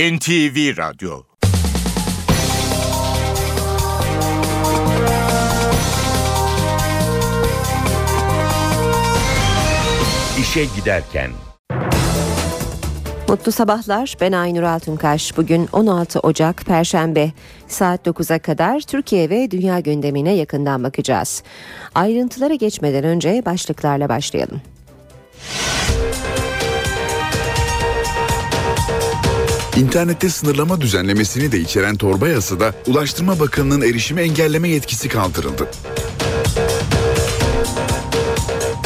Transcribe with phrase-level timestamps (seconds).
[0.00, 1.22] NTV Radyo
[10.40, 11.30] İşe Giderken
[13.28, 14.16] Mutlu sabahlar.
[14.20, 15.36] Ben Aynur Altunkaş.
[15.36, 17.32] Bugün 16 Ocak Perşembe.
[17.68, 21.42] Saat 9'a kadar Türkiye ve dünya gündemine yakından bakacağız.
[21.94, 24.60] Ayrıntılara geçmeden önce başlıklarla başlayalım.
[29.80, 35.68] İnternette sınırlama düzenlemesini de içeren torba yasada Ulaştırma Bakanı'nın erişime engelleme yetkisi kaldırıldı.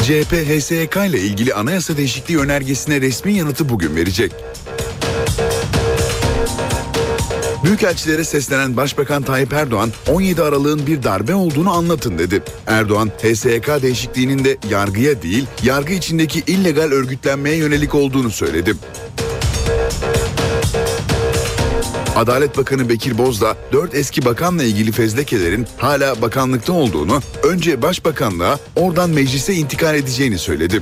[0.03, 4.33] CHP HSYK ile ilgili anayasa değişikliği önergesine resmi yanıtı bugün verecek.
[7.65, 12.43] Büyükelçilere seslenen Başbakan Tayyip Erdoğan 17 Aralık'ın bir darbe olduğunu anlatın dedi.
[12.67, 18.75] Erdoğan HSYK değişikliğinin de yargıya değil yargı içindeki illegal örgütlenmeye yönelik olduğunu söyledi.
[22.17, 29.11] Adalet Bakanı Bekir Bozdağ 4 eski bakanla ilgili fezlekelerin hala bakanlıkta olduğunu, önce başbakanlığa oradan
[29.11, 30.81] meclise intikal edeceğini söyledi.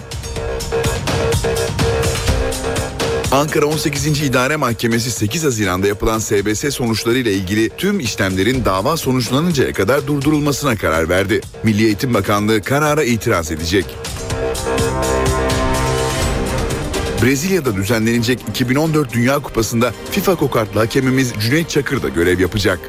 [3.33, 4.23] Ankara 18.
[4.23, 10.77] İdare Mahkemesi 8 Haziran'da yapılan SBS sonuçları ile ilgili tüm işlemlerin dava sonuçlanıncaya kadar durdurulmasına
[10.77, 11.41] karar verdi.
[11.63, 13.87] Milli Eğitim Bakanlığı karara itiraz edecek.
[17.23, 22.81] Brezilya'da düzenlenecek 2014 Dünya Kupası'nda FIFA kokartlı hakemimiz Cüneyt Çakır da görev yapacak.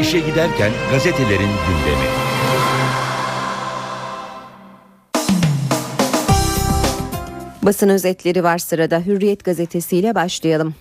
[0.00, 2.06] İşe giderken gazetelerin gündemi.
[7.62, 10.74] Basın özetleri var sırada Hürriyet gazetesiyle başlayalım.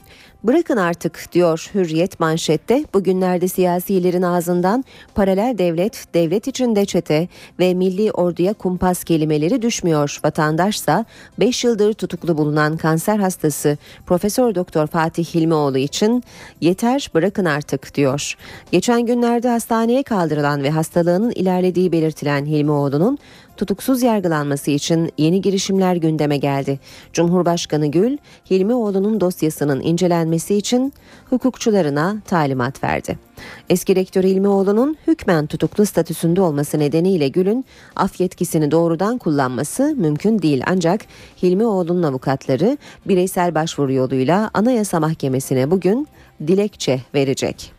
[0.43, 7.27] Bırakın artık diyor Hürriyet manşette bugünlerde siyasilerin ağzından paralel devlet, devlet içinde çete
[7.59, 10.19] ve milli orduya kumpas kelimeleri düşmüyor.
[10.23, 11.05] Vatandaşsa
[11.39, 16.23] 5 yıldır tutuklu bulunan kanser hastası Profesör Doktor Fatih Hilmioğlu için
[16.61, 18.35] yeter bırakın artık diyor.
[18.71, 23.17] Geçen günlerde hastaneye kaldırılan ve hastalığının ilerlediği belirtilen Hilmioğlu'nun
[23.59, 26.79] tutuksuz yargılanması için yeni girişimler gündeme geldi.
[27.13, 28.17] Cumhurbaşkanı Gül,
[28.49, 30.93] Hilmioğlu'nun dosyasının incelenmesi için
[31.29, 33.19] hukukçularına talimat verdi.
[33.69, 37.65] Eski rektör Hilmioğlu'nun hükmen tutuklu statüsünde olması nedeniyle Gül'ün
[37.95, 41.01] af yetkisini doğrudan kullanması mümkün değil ancak
[41.43, 46.07] Hilmioğlu'nun avukatları bireysel başvuru yoluyla Anayasa Mahkemesi'ne bugün
[46.47, 47.78] dilekçe verecek.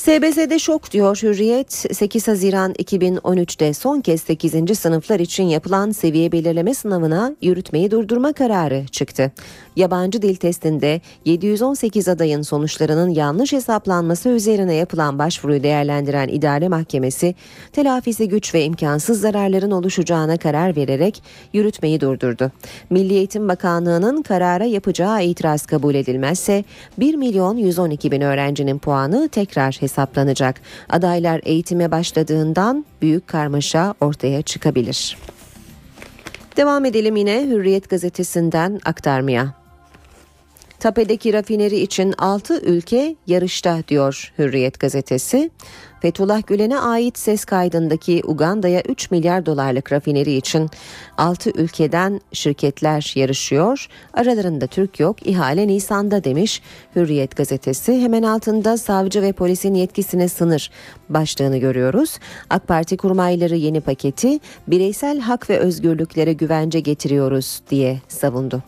[0.00, 1.72] SBS'de şok diyor Hürriyet.
[1.72, 4.78] 8 Haziran 2013'te son kez 8.
[4.78, 9.32] sınıflar için yapılan seviye belirleme sınavına yürütmeyi durdurma kararı çıktı.
[9.80, 17.34] Yabancı dil testinde 718 adayın sonuçlarının yanlış hesaplanması üzerine yapılan başvuruyu değerlendiren idare mahkemesi
[17.72, 22.52] telafisi güç ve imkansız zararların oluşacağına karar vererek yürütmeyi durdurdu.
[22.90, 26.64] Milli Eğitim Bakanlığı'nın karara yapacağı itiraz kabul edilmezse
[26.98, 30.60] 1 milyon 112 bin öğrencinin puanı tekrar hesaplanacak.
[30.88, 35.16] Adaylar eğitime başladığından büyük karmaşa ortaya çıkabilir.
[36.56, 39.59] Devam edelim yine Hürriyet gazetesinden aktarmaya.
[40.80, 45.50] Tape'deki rafineri için 6 ülke yarışta diyor Hürriyet gazetesi.
[46.02, 50.70] Fethullah Gülen'e ait ses kaydındaki Uganda'ya 3 milyar dolarlık rafineri için
[51.18, 53.88] 6 ülkeden şirketler yarışıyor.
[54.14, 55.26] Aralarında Türk yok.
[55.26, 56.62] İhale Nisan'da demiş
[56.96, 58.00] Hürriyet gazetesi.
[58.00, 60.70] Hemen altında savcı ve polisin yetkisine sınır
[61.08, 62.18] başlığını görüyoruz.
[62.50, 68.62] AK Parti kurmayları yeni paketi bireysel hak ve özgürlüklere güvence getiriyoruz diye savundu.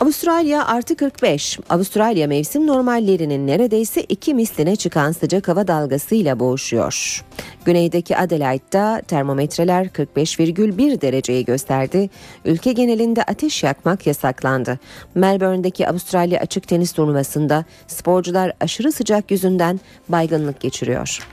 [0.00, 1.58] Avustralya artı 45.
[1.68, 7.24] Avustralya mevsim normallerinin neredeyse iki misline çıkan sıcak hava dalgasıyla boğuşuyor.
[7.64, 12.10] Güneydeki Adelaide'da termometreler 45,1 dereceyi gösterdi.
[12.44, 14.78] Ülke genelinde ateş yakmak yasaklandı.
[15.14, 21.26] Melbourne'deki Avustralya açık tenis turnuvasında sporcular aşırı sıcak yüzünden baygınlık geçiriyor.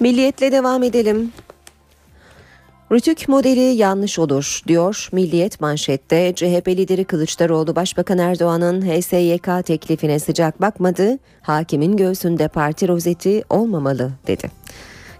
[0.00, 1.32] Milliyetle devam edelim.
[2.94, 6.32] Rütük modeli yanlış olur diyor Milliyet manşette.
[6.34, 11.18] CHP lideri Kılıçdaroğlu Başbakan Erdoğan'ın HSYK teklifine sıcak bakmadı.
[11.42, 14.50] Hakimin göğsünde parti rozeti olmamalı dedi.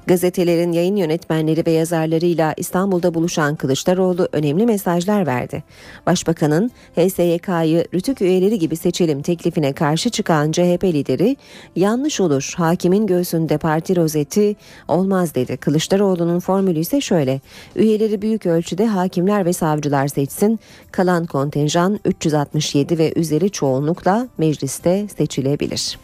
[0.06, 5.64] Gazetelerin yayın yönetmenleri ve yazarlarıyla İstanbul'da buluşan Kılıçdaroğlu önemli mesajlar verdi.
[6.06, 11.36] Başbakanın HSYK'yı rütük üyeleri gibi seçelim teklifine karşı çıkan CHP lideri
[11.76, 14.56] yanlış olur hakimin göğsünde parti rozeti
[14.88, 15.56] olmaz dedi.
[15.56, 17.40] Kılıçdaroğlu'nun formülü ise şöyle
[17.76, 20.60] üyeleri büyük ölçüde hakimler ve savcılar seçsin
[20.90, 25.98] kalan kontenjan 367 ve üzeri çoğunlukla mecliste seçilebilir.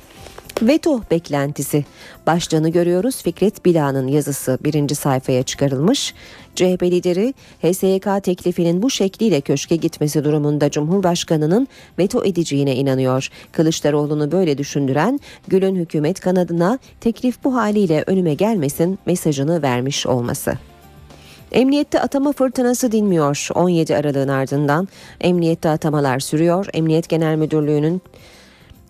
[0.62, 1.84] Veto beklentisi.
[2.26, 3.22] Başlığını görüyoruz.
[3.22, 6.14] Fikret Bila'nın yazısı birinci sayfaya çıkarılmış.
[6.54, 11.68] CHP lideri HSYK teklifinin bu şekliyle köşke gitmesi durumunda Cumhurbaşkanı'nın
[11.98, 13.28] veto edeceğine inanıyor.
[13.52, 20.54] Kılıçdaroğlu'nu böyle düşündüren Gül'ün hükümet kanadına teklif bu haliyle önüme gelmesin mesajını vermiş olması.
[21.52, 23.48] Emniyette atama fırtınası dinmiyor.
[23.54, 24.88] 17 Aralık'ın ardından
[25.20, 26.66] emniyette atamalar sürüyor.
[26.74, 28.02] Emniyet Genel Müdürlüğü'nün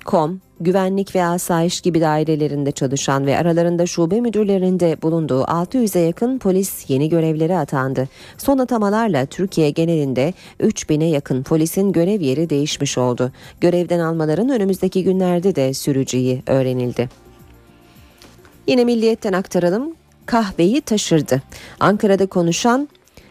[0.04, 6.90] KOM, güvenlik ve asayiş gibi dairelerinde çalışan ve aralarında şube müdürlerinde bulunduğu 600'e yakın polis
[6.90, 8.08] yeni görevlere atandı.
[8.38, 13.32] Son atamalarla Türkiye genelinde 3000'e yakın polisin görev yeri değişmiş oldu.
[13.60, 17.08] Görevden almaların önümüzdeki günlerde de süreceği öğrenildi.
[18.66, 19.94] Yine milliyetten aktaralım.
[20.26, 21.42] Kahveyi taşırdı.
[21.80, 22.88] Ankara'da konuşan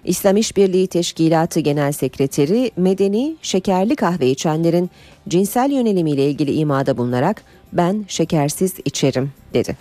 [0.09, 4.89] İslam İşbirliği Teşkilatı Genel Sekreteri Medeni şekerli kahve içenlerin
[5.27, 7.41] cinsel yönelimiyle ilgili imada bulunarak
[7.73, 9.77] ben şekersiz içerim dedi.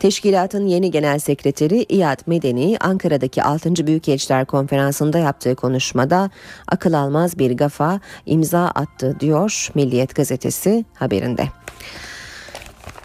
[0.00, 3.86] Teşkilatın yeni genel sekreteri İyad Medeni Ankara'daki 6.
[3.86, 6.30] Büyükelçiler Konferansı'nda yaptığı konuşmada
[6.68, 11.48] akıl almaz bir gafa imza attı diyor Milliyet gazetesi haberinde.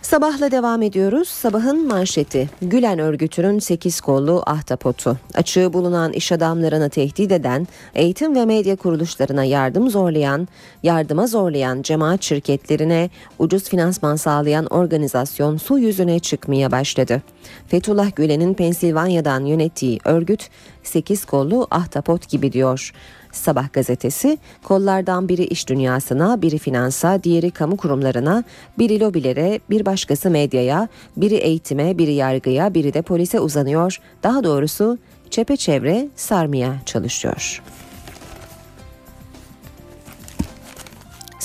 [0.06, 1.28] Sabahla devam ediyoruz.
[1.28, 2.50] Sabahın manşeti.
[2.62, 5.18] Gülen örgütünün 8 kollu ahtapotu.
[5.34, 10.48] Açığı bulunan iş adamlarını tehdit eden, eğitim ve medya kuruluşlarına yardım zorlayan,
[10.84, 13.10] yardıma zorlayan cemaat şirketlerine
[13.40, 17.22] ucuz finansman sağlayan organizasyon su yüzüne çıkmaya başladı.
[17.68, 20.50] Fethullah Gülen'in Pensilvanya'dan yönettiği örgüt
[20.84, 22.92] 8 kollu ahtapot gibi diyor.
[23.36, 28.44] Sabah gazetesi kollardan biri iş dünyasına, biri finansa, diğeri kamu kurumlarına,
[28.80, 30.88] biri lobilere, bir başkası medyaya,
[31.18, 34.00] biri eğitime, biri yargıya, biri de polise uzanıyor.
[34.24, 34.98] Daha doğrusu
[35.30, 37.62] çepeçevre sarmaya çalışıyor.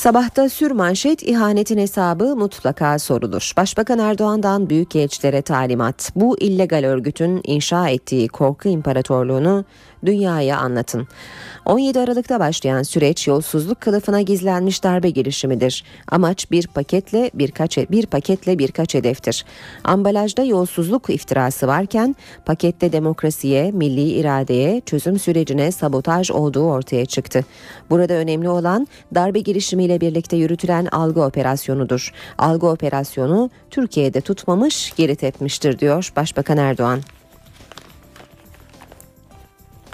[0.01, 3.53] Sabahta sür manşet ihanetin hesabı mutlaka sorulur.
[3.57, 6.13] Başbakan Erdoğan'dan büyükelçilere talimat.
[6.17, 9.65] Bu illegal örgütün inşa ettiği korku imparatorluğunu
[10.07, 11.09] dünyaya anlatın.
[11.67, 15.85] 17 Aralık'ta başlayan süreç yolsuzluk kılıfına gizlenmiş darbe girişimidir.
[16.09, 19.45] Amaç bir paketle birkaç bir paketle birkaç hedeftir.
[19.85, 27.45] Ambalajda yolsuzluk iftirası varken pakette demokrasiye, milli iradeye, çözüm sürecine sabotaj olduğu ortaya çıktı.
[27.91, 32.13] Burada önemli olan darbe girişimiyle birlikte yürütülen algı operasyonudur.
[32.39, 37.01] Algı operasyonu Türkiye'de tutmamış, geri tepmiştir diyor Başbakan Erdoğan.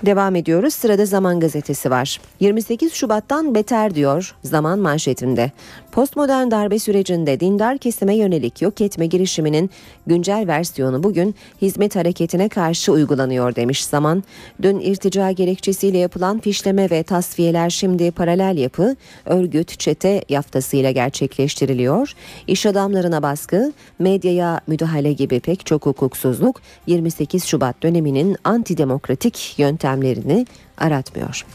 [0.03, 0.75] Devam ediyoruz.
[0.75, 2.21] Sırada Zaman Gazetesi var.
[2.41, 5.53] 28 Şubat'tan beter diyor Zaman manşetinde.
[5.93, 9.71] Postmodern darbe sürecinde dindar kesime yönelik yok etme girişiminin
[10.07, 14.25] güncel versiyonu bugün hizmet hareketine karşı uygulanıyor demiş Zaman.
[14.63, 22.13] Dün irtica gerekçesiyle yapılan fişleme ve tasfiyeler şimdi paralel yapı, örgüt, çete yaftasıyla gerçekleştiriliyor.
[22.47, 29.55] İş adamlarına baskı, medyaya müdahale gibi pek çok hukuksuzluk 28 Şubat döneminin antidemokratik
[29.87, 30.47] yöntemlerini
[30.79, 31.47] aratmıyor.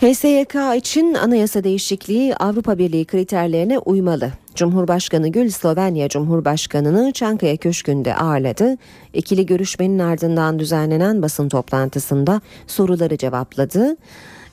[0.00, 4.32] HSYK için anayasa değişikliği Avrupa Birliği kriterlerine uymalı.
[4.54, 8.76] Cumhurbaşkanı Gül Slovenya Cumhurbaşkanı'nı Çankaya Köşkü'nde ağırladı.
[9.14, 13.96] İkili görüşmenin ardından düzenlenen basın toplantısında soruları cevapladı.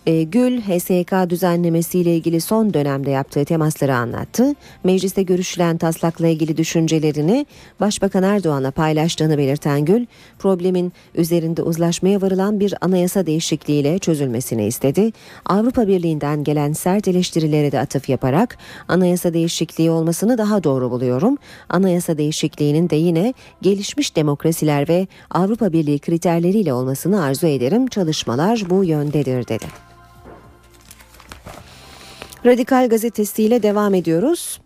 [0.05, 4.53] E, Gül, HSK düzenlemesiyle ilgili son dönemde yaptığı temasları anlattı.
[4.83, 7.45] Mecliste görüşülen taslakla ilgili düşüncelerini
[7.79, 10.05] Başbakan Erdoğan'a paylaştığını belirten Gül,
[10.39, 15.11] problemin üzerinde uzlaşmaya varılan bir anayasa değişikliğiyle çözülmesini istedi.
[15.45, 18.57] Avrupa Birliği'nden gelen sert eleştirilere de atıf yaparak
[18.87, 21.37] anayasa değişikliği olmasını daha doğru buluyorum.
[21.69, 27.87] Anayasa değişikliğinin de yine gelişmiş demokrasiler ve Avrupa Birliği kriterleriyle olmasını arzu ederim.
[27.87, 29.94] Çalışmalar bu yöndedir dedi.
[32.45, 34.61] Radikal gazetesiyle devam ediyoruz.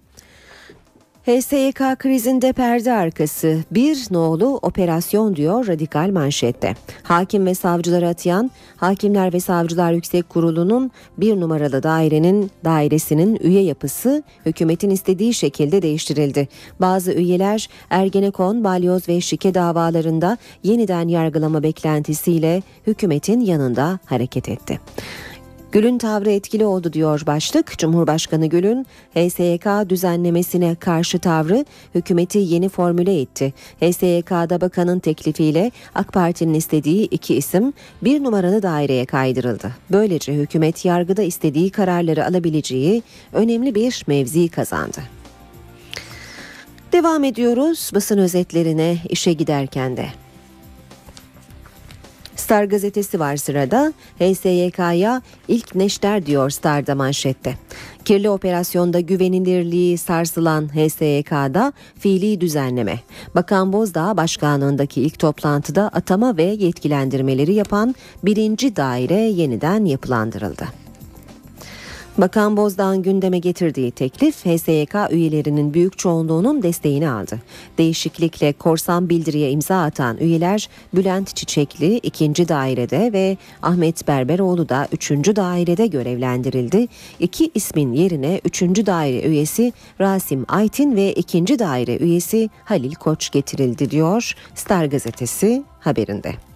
[1.23, 6.75] HSYK krizinde perde arkası bir nolu operasyon diyor radikal manşette.
[7.03, 14.23] Hakim ve savcıları atayan Hakimler ve Savcılar Yüksek Kurulu'nun bir numaralı dairenin dairesinin üye yapısı
[14.45, 16.47] hükümetin istediği şekilde değiştirildi.
[16.81, 24.79] Bazı üyeler Ergenekon, Balyoz ve Şike davalarında yeniden yargılama beklentisiyle hükümetin yanında hareket etti.
[25.71, 27.77] Gül'ün tavrı etkili oldu diyor başlık.
[27.77, 33.53] Cumhurbaşkanı Gül'ün HSYK düzenlemesine karşı tavrı hükümeti yeni formüle etti.
[33.81, 39.71] HSYK'da bakanın teklifiyle AK Parti'nin istediği iki isim bir numaralı daireye kaydırıldı.
[39.91, 44.99] Böylece hükümet yargıda istediği kararları alabileceği önemli bir mevzi kazandı.
[46.91, 50.05] Devam ediyoruz basın özetlerine işe giderken de.
[52.49, 53.93] Star gazetesi var sırada.
[54.19, 57.53] HSYK'ya ilk neşter diyor Star'da manşette.
[58.05, 62.99] Kirli operasyonda güvenilirliği sarsılan HSYK'da fiili düzenleme.
[63.35, 70.88] Bakan Bozdağ başkanlığındaki ilk toplantıda atama ve yetkilendirmeleri yapan birinci daire yeniden yapılandırıldı.
[72.21, 77.39] Bakan Bozdağ'ın gündeme getirdiği teklif HSYK üyelerinin büyük çoğunluğunun desteğini aldı.
[77.77, 85.35] Değişiklikle korsan bildiriye imza atan üyeler Bülent Çiçekli ikinci dairede ve Ahmet Berberoğlu da üçüncü
[85.35, 86.87] dairede görevlendirildi.
[87.19, 93.91] İki ismin yerine üçüncü daire üyesi Rasim Aytin ve ikinci daire üyesi Halil Koç getirildi
[93.91, 96.48] diyor Star gazetesi haberinde.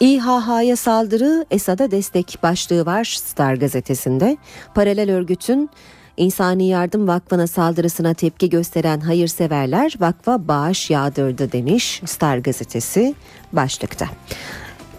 [0.00, 4.36] İHH'ya saldırı Esad'a destek başlığı var Star gazetesinde.
[4.74, 5.70] Paralel örgütün
[6.16, 13.14] İnsani Yardım Vakfı'na saldırısına tepki gösteren hayırseverler vakfa bağış yağdırdı demiş Star gazetesi
[13.52, 14.06] başlıkta.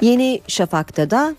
[0.01, 1.35] Yeni Şafak'ta da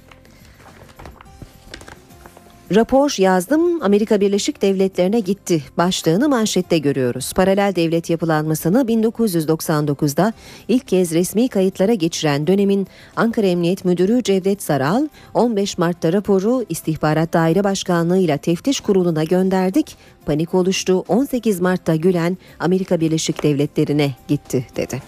[2.74, 7.32] Rapor yazdım Amerika Birleşik Devletleri'ne gitti başlığını manşette görüyoruz.
[7.32, 10.32] Paralel devlet yapılanmasını 1999'da
[10.68, 12.86] ilk kez resmi kayıtlara geçiren dönemin
[13.16, 19.96] Ankara Emniyet Müdürü Cevdet Saral 15 Mart'ta raporu İstihbarat Daire Başkanlığı ile Teftiş Kurulu'na gönderdik.
[20.26, 25.02] Panik oluştu 18 Mart'ta Gülen Amerika Birleşik Devletleri'ne gitti dedi.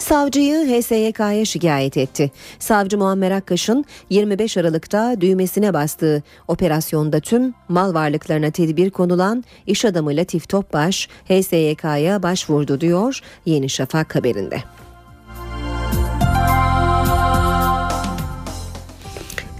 [0.00, 2.30] Savcıyı HSYK'ya şikayet etti.
[2.58, 10.10] Savcı Muammer Akkaş'ın 25 Aralık'ta düğmesine bastığı operasyonda tüm mal varlıklarına tedbir konulan iş adamı
[10.10, 14.62] Latif Topbaş HSYK'ya başvurdu diyor Yeni Şafak haberinde.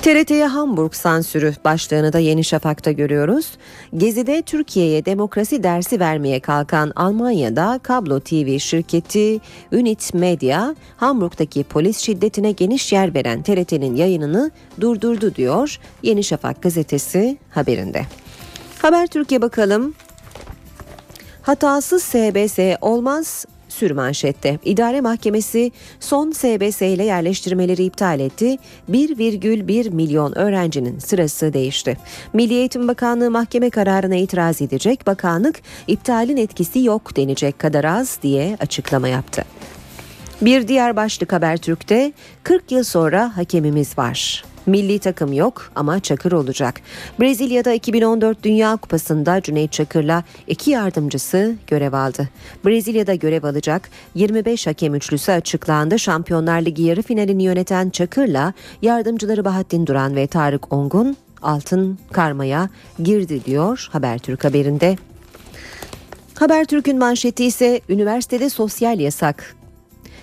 [0.03, 3.47] TRT'ye Hamburg sansürü başlığını da Yeni Şafak'ta görüyoruz.
[3.97, 9.41] Gezi'de Türkiye'ye demokrasi dersi vermeye kalkan Almanya'da kablo TV şirketi
[9.73, 17.39] Unit Media, Hamburg'daki polis şiddetine geniş yer veren TRT'nin yayınını durdurdu diyor Yeni Şafak gazetesi
[17.51, 18.03] haberinde.
[18.83, 19.95] Haber Türkiye bakalım.
[21.43, 24.59] Hatasız SBS olmaz sürmanşette.
[24.65, 28.57] İdare Mahkemesi son SBS ile yerleştirmeleri iptal etti.
[28.91, 31.97] 1,1 milyon öğrencinin sırası değişti.
[32.33, 35.07] Milli Eğitim Bakanlığı mahkeme kararına itiraz edecek.
[35.07, 39.45] Bakanlık iptalin etkisi yok denecek kadar az diye açıklama yaptı.
[40.43, 44.45] Bir diğer başlık Habertürk'te 40 yıl sonra hakemimiz var.
[44.67, 46.81] Milli takım yok ama Çakır olacak.
[47.21, 52.29] Brezilya'da 2014 Dünya Kupası'nda Cüneyt Çakır'la iki yardımcısı görev aldı.
[52.67, 55.99] Brezilya'da görev alacak 25 hakem üçlüsü açıklandı.
[55.99, 62.69] Şampiyonlar Ligi yarı finalini yöneten Çakır'la yardımcıları Bahattin Duran ve Tarık Ongun altın karmaya
[63.03, 64.97] girdi diyor Habertürk haberinde.
[66.35, 69.60] Habertürk'ün manşeti ise üniversitede sosyal yasak.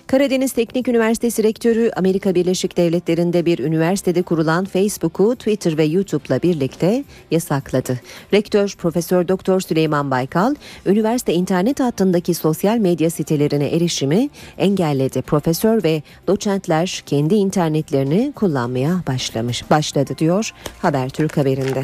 [0.07, 7.03] Karadeniz Teknik Üniversitesi Rektörü Amerika Birleşik Devletleri'nde bir üniversitede kurulan Facebook'u Twitter ve YouTube'la birlikte
[7.31, 7.99] yasakladı.
[8.33, 15.21] Rektör Profesör Doktor Süleyman Baykal, üniversite internet hattındaki sosyal medya sitelerine erişimi engelledi.
[15.21, 21.83] Profesör ve doçentler kendi internetlerini kullanmaya başlamış başladı diyor Habertürk haberinde.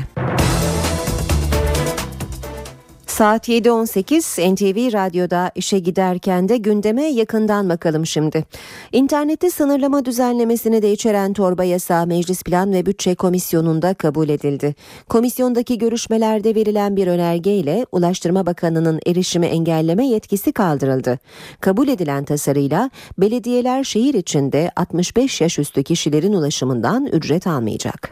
[3.13, 8.46] Saat 7.18 NTV Radyo'da işe giderken de gündeme yakından bakalım şimdi.
[8.91, 14.75] İnternette sınırlama düzenlemesini de içeren torba yasağı Meclis Plan ve Bütçe Komisyonu'nda kabul edildi.
[15.10, 21.20] Komisyondaki görüşmelerde verilen bir önergeyle Ulaştırma Bakanı'nın erişimi engelleme yetkisi kaldırıldı.
[21.62, 28.10] Kabul edilen tasarıyla belediyeler şehir içinde 65 yaş üstü kişilerin ulaşımından ücret almayacak.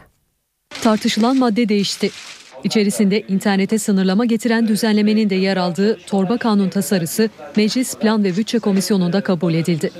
[0.82, 2.10] Tartışılan madde değişti.
[2.64, 8.58] İçerisinde internete sınırlama getiren düzenlemenin de yer aldığı torba kanun tasarısı Meclis Plan ve Bütçe
[8.58, 9.90] Komisyonu'nda kabul edildi.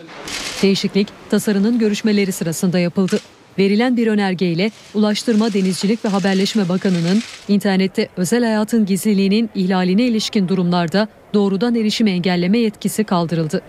[0.63, 3.21] Değişiklik tasarının görüşmeleri sırasında yapıldı.
[3.59, 11.09] Verilen bir önergeyle Ulaştırma, Denizcilik ve Haberleşme Bakanı'nın internette özel hayatın gizliliğinin ihlaline ilişkin durumlarda
[11.35, 13.63] doğrudan erişimi engelleme yetkisi kaldırıldı.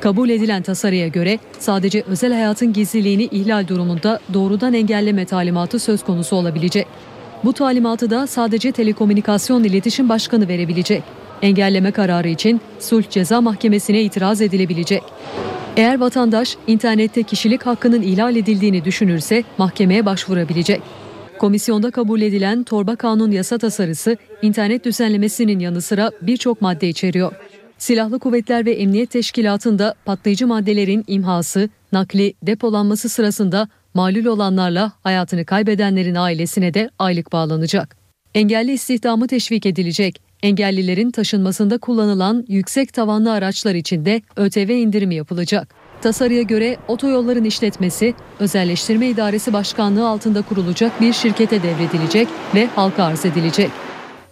[0.00, 6.36] Kabul edilen tasarıya göre sadece özel hayatın gizliliğini ihlal durumunda doğrudan engelleme talimatı söz konusu
[6.36, 6.86] olabilecek.
[7.44, 11.02] Bu talimatı da sadece Telekomünikasyon İletişim Başkanı verebilecek.
[11.42, 15.02] Engelleme kararı için sulh ceza mahkemesine itiraz edilebilecek.
[15.76, 20.82] Eğer vatandaş internette kişilik hakkının ihlal edildiğini düşünürse mahkemeye başvurabilecek.
[21.38, 27.32] Komisyonda kabul edilen torba kanun yasa tasarısı internet düzenlemesinin yanı sıra birçok madde içeriyor.
[27.82, 36.14] Silahlı Kuvvetler ve Emniyet Teşkilatı'nda patlayıcı maddelerin imhası, nakli, depolanması sırasında Malul olanlarla hayatını kaybedenlerin
[36.14, 37.96] ailesine de aylık bağlanacak.
[38.34, 40.22] Engelli istihdamı teşvik edilecek.
[40.42, 45.74] Engellilerin taşınmasında kullanılan yüksek tavanlı araçlar için de ÖTV indirimi yapılacak.
[46.02, 53.24] Tasarıya göre otoyolların işletmesi özelleştirme idaresi başkanlığı altında kurulacak bir şirkete devredilecek ve halka arz
[53.24, 53.70] edilecek.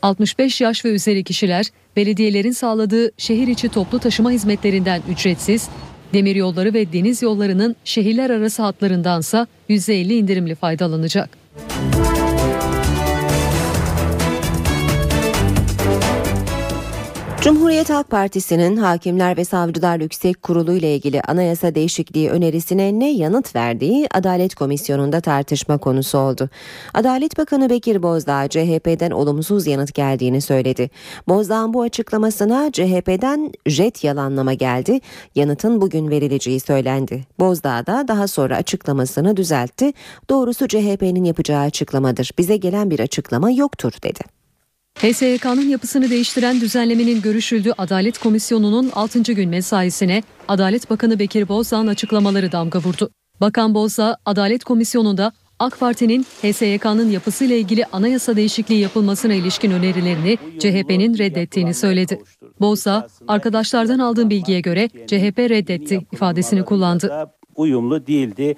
[0.03, 1.67] 65 yaş ve üzeri kişiler
[1.97, 5.69] belediyelerin sağladığı şehir içi toplu taşıma hizmetlerinden ücretsiz,
[6.15, 11.31] demiryolları ve deniz yollarının şehirler arası hatlarındansa %50 indirimli faydalanacak.
[17.41, 23.57] Cumhuriyet Halk Partisi'nin Hakimler ve Savcılar Yüksek Kurulu ile ilgili anayasa değişikliği önerisine ne yanıt
[23.57, 26.49] verdiği Adalet Komisyonu'nda tartışma konusu oldu.
[26.95, 30.91] Adalet Bakanı Bekir Bozdağ CHP'den olumsuz yanıt geldiğini söyledi.
[31.29, 35.01] Bozdağ'ın bu açıklamasına CHP'den jet yalanlama geldi.
[35.35, 37.25] Yanıtın bugün verileceği söylendi.
[37.39, 39.93] Bozdağ da daha sonra açıklamasını düzeltti.
[40.31, 42.31] Doğrusu CHP'nin yapacağı açıklamadır.
[42.39, 44.40] Bize gelen bir açıklama yoktur dedi.
[45.03, 49.21] HSYK'nın yapısını değiştiren düzenlemenin görüşüldüğü Adalet Komisyonu'nun 6.
[49.23, 53.11] gün mesaisine Adalet Bakanı Bekir Bozdağ'ın açıklamaları damga vurdu.
[53.41, 61.19] Bakan Bozdağ, Adalet Komisyonu'nda AK Parti'nin HSYK'nın yapısıyla ilgili anayasa değişikliği yapılmasına ilişkin önerilerini CHP'nin
[61.19, 62.21] reddettiğini söyledi.
[62.61, 67.31] Bozdağ, arkadaşlardan aldığım bilgiye göre CHP reddetti ifadesini kullandı
[67.61, 68.57] uyumlu değildi.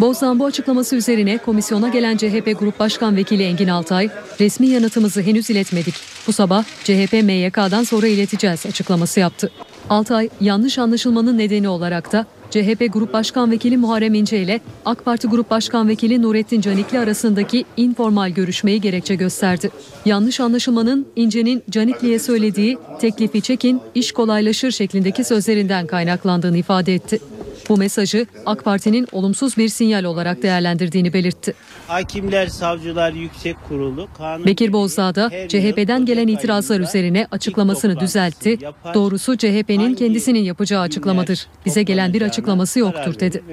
[0.00, 4.08] Bozdağ'ın bu açıklaması üzerine komisyona gelen CHP Grup Başkan Vekili Engin Altay,
[4.40, 5.94] resmi yanıtımızı henüz iletmedik.
[6.26, 9.50] Bu sabah CHP MYK'dan sonra ileteceğiz açıklaması yaptı.
[9.90, 15.28] Altay, yanlış anlaşılmanın nedeni olarak da CHP Grup Başkan Vekili Muharrem İnce ile AK Parti
[15.28, 19.70] Grup Başkan Vekili Nurettin Canikli arasındaki informal görüşmeyi gerekçe gösterdi.
[20.04, 27.18] Yanlış anlaşılmanın İnce'nin Canikli'ye söylediği teklifi çekin, iş kolaylaşır şeklindeki sözlerinden kaynaklandığını ifade etti.
[27.68, 31.54] Bu mesajı AK Parti'nin olumsuz bir sinyal olarak değerlendirdiğini belirtti.
[31.88, 38.58] Hakimler Savcılar Yüksek Kurulu kanun Bekir Bozdağ da CHP'den gelen itirazlar üzerine açıklamasını düzeltti.
[38.94, 41.46] Doğrusu CHP'nin kendisinin yapacağı açıklamadır.
[41.66, 43.44] Bize gelen bir açıklaması yoktur dedi.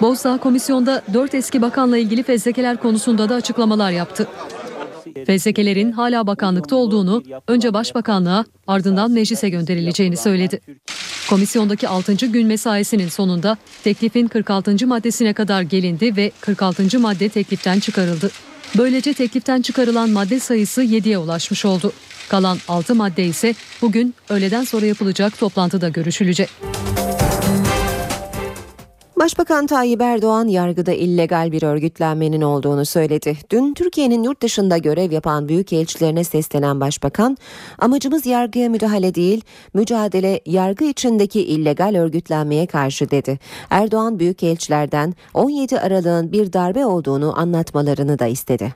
[0.00, 4.26] Bozdağ komisyonda dört eski bakanla ilgili fezlekeler konusunda da açıklamalar yaptı.
[5.26, 10.60] Fezlekelerin hala bakanlıkta olduğunu, önce başbakanlığa ardından meclise gönderileceğini söyledi.
[11.30, 12.14] Komisyondaki 6.
[12.14, 14.86] gün mesaisinin sonunda teklifin 46.
[14.86, 16.98] maddesine kadar gelindi ve 46.
[16.98, 18.30] madde tekliften çıkarıldı.
[18.78, 21.92] Böylece tekliften çıkarılan madde sayısı 7'ye ulaşmış oldu.
[22.28, 26.50] Kalan 6 madde ise bugün öğleden sonra yapılacak toplantıda görüşülecek.
[29.16, 33.38] Başbakan Tayyip Erdoğan yargıda illegal bir örgütlenmenin olduğunu söyledi.
[33.50, 37.36] Dün Türkiye'nin yurt dışında görev yapan büyükelçilerine seslenen başbakan,
[37.78, 43.38] amacımız yargıya müdahale değil, mücadele yargı içindeki illegal örgütlenmeye karşı dedi.
[43.70, 48.74] Erdoğan büyükelçilerden 17 Aralık'ın bir darbe olduğunu anlatmalarını da istedi.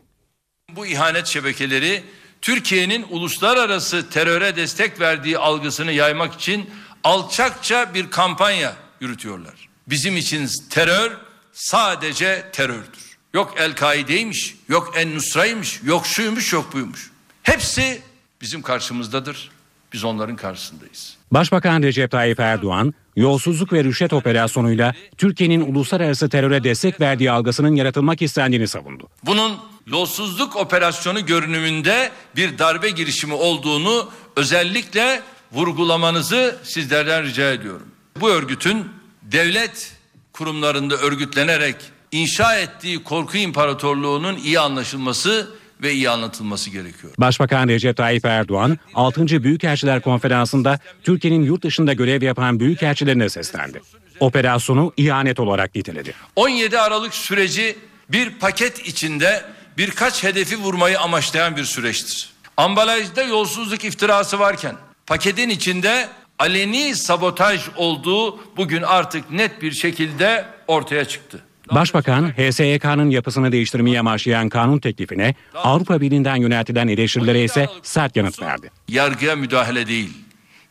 [0.77, 2.03] Bu ihanet şebekeleri
[2.43, 6.71] Türkiye'nin uluslararası teröre destek verdiği algısını yaymak için
[7.05, 9.68] alçakça bir kampanya yürütüyorlar.
[9.91, 11.13] Bizim için terör
[11.53, 13.19] sadece terördür.
[13.35, 17.11] Yok El-Kaide'ymiş, yok En-Nusra'ymış, yok şuymuş, yok buymuş.
[17.43, 18.01] Hepsi
[18.41, 19.51] bizim karşımızdadır.
[19.93, 21.17] Biz onların karşısındayız.
[21.31, 28.23] Başbakan Recep Tayyip Erdoğan, yolsuzluk ve rüşvet operasyonuyla Türkiye'nin uluslararası teröre destek verdiği algısının yaratılmak
[28.23, 29.09] istendiğini savundu.
[29.25, 35.23] Bunun yolsuzluk operasyonu görünümünde bir darbe girişimi olduğunu özellikle
[35.53, 37.87] vurgulamanızı sizlerden rica ediyorum.
[38.21, 38.98] Bu örgütün
[39.33, 39.93] devlet
[40.33, 41.77] kurumlarında örgütlenerek
[42.13, 45.51] inşa ettiği korku imparatorluğunun iyi anlaşılması
[45.83, 47.13] ve iyi anlatılması gerekiyor.
[47.19, 49.43] Başbakan Recep Tayyip Erdoğan 6.
[49.43, 53.83] Büyükelçiler Konferansı'nda Türkiye'nin yurt dışında görev yapan büyükelçilerine seslendi.
[54.21, 56.15] Operasyonu ihanet olarak niteledi.
[56.37, 57.77] 17 Aralık süreci
[58.09, 59.45] bir paket içinde
[59.79, 62.31] birkaç hedefi vurmayı amaçlayan bir süreçtir.
[62.57, 71.05] Ambalajda yolsuzluk iftirası varken paketin içinde aleni sabotaj olduğu bugün artık net bir şekilde ortaya
[71.05, 71.45] çıktı.
[71.71, 78.71] Başbakan, HSYK'nın yapısını değiştirmeye amaçlayan kanun teklifine Avrupa Birliği'nden yöneltilen eleştirilere ise sert yanıt verdi.
[78.89, 80.11] Yargıya müdahale değil,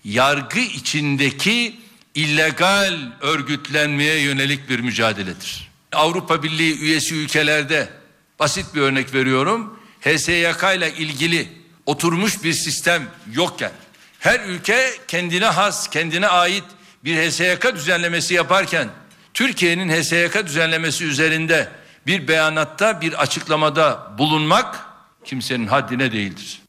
[0.03, 1.75] yargı içindeki
[2.15, 5.71] illegal örgütlenmeye yönelik bir mücadeledir.
[5.93, 7.89] Avrupa Birliği üyesi ülkelerde
[8.39, 9.79] basit bir örnek veriyorum.
[10.01, 11.47] HSYK ile ilgili
[11.85, 13.03] oturmuş bir sistem
[13.33, 13.71] yokken
[14.19, 16.63] her ülke kendine has, kendine ait
[17.03, 18.87] bir HSYK düzenlemesi yaparken
[19.33, 21.67] Türkiye'nin HSYK düzenlemesi üzerinde
[22.07, 24.85] bir beyanatta, bir açıklamada bulunmak
[25.23, 26.61] kimsenin haddine değildir.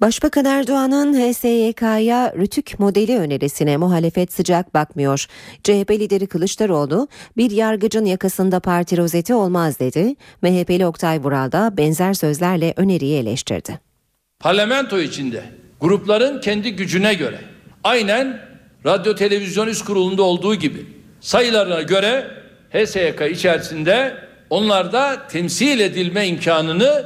[0.00, 5.26] Başbakan Erdoğan'ın HSYK'ya rütük modeli önerisine muhalefet sıcak bakmıyor.
[5.64, 10.16] CHP lideri Kılıçdaroğlu bir yargıcın yakasında parti rozeti olmaz dedi.
[10.42, 13.80] MHP'li Oktay Vural da benzer sözlerle öneriyi eleştirdi.
[14.40, 17.38] Parlamento içinde grupların kendi gücüne göre
[17.84, 18.40] aynen
[18.86, 20.86] Radyo Televizyon Üst Kurulu'nda olduğu gibi
[21.20, 22.26] sayılarına göre
[22.70, 24.16] HSYK içerisinde
[24.50, 27.04] onlar da temsil edilme imkanını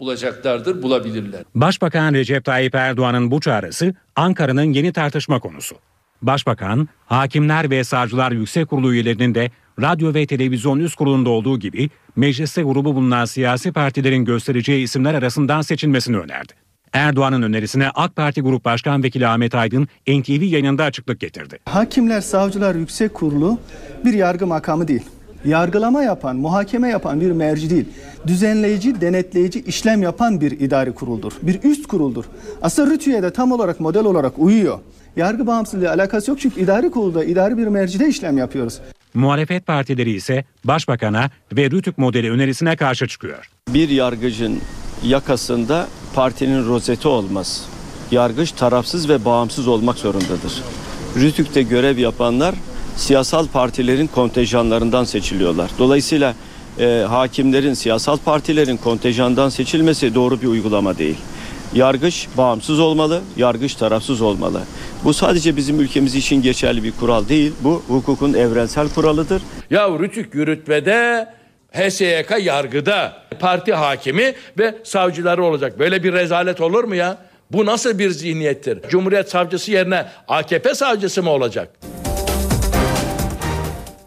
[0.00, 1.40] bulacaklardır, bulabilirler.
[1.54, 5.76] Başbakan Recep Tayyip Erdoğan'ın bu çağrısı Ankara'nın yeni tartışma konusu.
[6.22, 11.90] Başbakan, Hakimler ve Savcılar Yüksek Kurulu üyelerinin de radyo ve televizyon üst kurulunda olduğu gibi
[12.16, 16.59] mecliste grubu bulunan siyasi partilerin göstereceği isimler arasından seçilmesini önerdi.
[16.92, 21.58] Erdoğan'ın önerisine AK Parti Grup Başkan Vekili Ahmet Aydın NTV yayınında açıklık getirdi.
[21.64, 23.58] Hakimler Savcılar Yüksek Kurulu
[24.04, 25.02] bir yargı makamı değil.
[25.44, 27.84] Yargılama yapan, muhakeme yapan bir merci değil.
[28.26, 31.32] Düzenleyici, denetleyici işlem yapan bir idari kuruldur.
[31.42, 32.24] Bir üst kuruldur.
[32.62, 34.78] Aslında RTÜ'ye de tam olarak model olarak uyuyor.
[35.16, 38.80] Yargı bağımsızlığı alakası yok çünkü idari kurulda, idari bir mercide işlem yapıyoruz.
[39.14, 43.50] Muhalefet partileri ise başbakana ve Rütük modeli önerisine karşı çıkıyor.
[43.68, 44.58] Bir yargıcın
[45.04, 47.64] yakasında partinin rozeti olmaz.
[48.10, 50.62] Yargıç tarafsız ve bağımsız olmak zorundadır.
[51.16, 52.54] Rütük'te görev yapanlar
[52.96, 55.70] siyasal partilerin kontenjanlarından seçiliyorlar.
[55.78, 56.34] Dolayısıyla
[56.78, 61.16] e, hakimlerin, siyasal partilerin kontenjandan seçilmesi doğru bir uygulama değil.
[61.74, 64.60] Yargıç bağımsız olmalı, yargıç tarafsız olmalı.
[65.04, 67.52] Bu sadece bizim ülkemiz için geçerli bir kural değil.
[67.64, 69.42] Bu hukukun evrensel kuralıdır.
[69.70, 71.28] Ya Rütük yürütmede,
[71.72, 75.78] HSYK yargıda, parti hakimi ve savcıları olacak.
[75.78, 77.18] Böyle bir rezalet olur mu ya?
[77.50, 78.78] Bu nasıl bir zihniyettir?
[78.88, 81.68] Cumhuriyet savcısı yerine AKP savcısı mı olacak?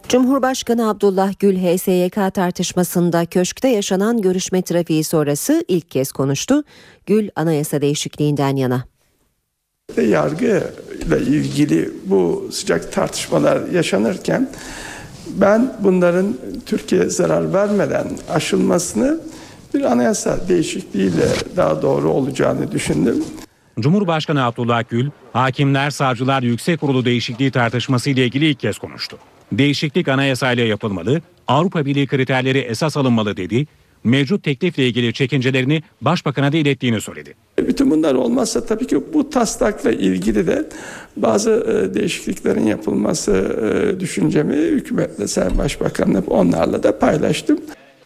[0.08, 6.64] Cumhurbaşkanı Abdullah Gül HSYK tartışmasında köşkte yaşanan görüşme trafiği sonrası ilk kez konuştu.
[7.06, 8.84] Gül anayasa değişikliğinden yana.
[9.96, 10.62] Yargı
[11.06, 14.50] ile ilgili bu sıcak tartışmalar yaşanırken
[15.40, 19.20] ben bunların Türkiye zarar vermeden aşılmasını
[19.74, 23.24] bir anayasa değişikliğiyle daha doğru olacağını düşündüm.
[23.80, 29.18] Cumhurbaşkanı Abdullah Gül, Hakimler Savcılar Yüksek Kurulu değişikliği tartışması ile ilgili ilk kez konuştu.
[29.52, 33.66] Değişiklik anayasayla yapılmalı, Avrupa Birliği kriterleri esas alınmalı dedi.
[34.04, 37.34] Mevcut teklifle ilgili çekincelerini başbakana da ilettiğini söyledi.
[37.58, 40.68] Bütün bunlar olmazsa tabii ki bu taslakla ilgili de
[41.16, 47.58] bazı e, değişikliklerin yapılması e, düşüncemi hükümetle Sayın Başbakan'la onlarla da paylaştım.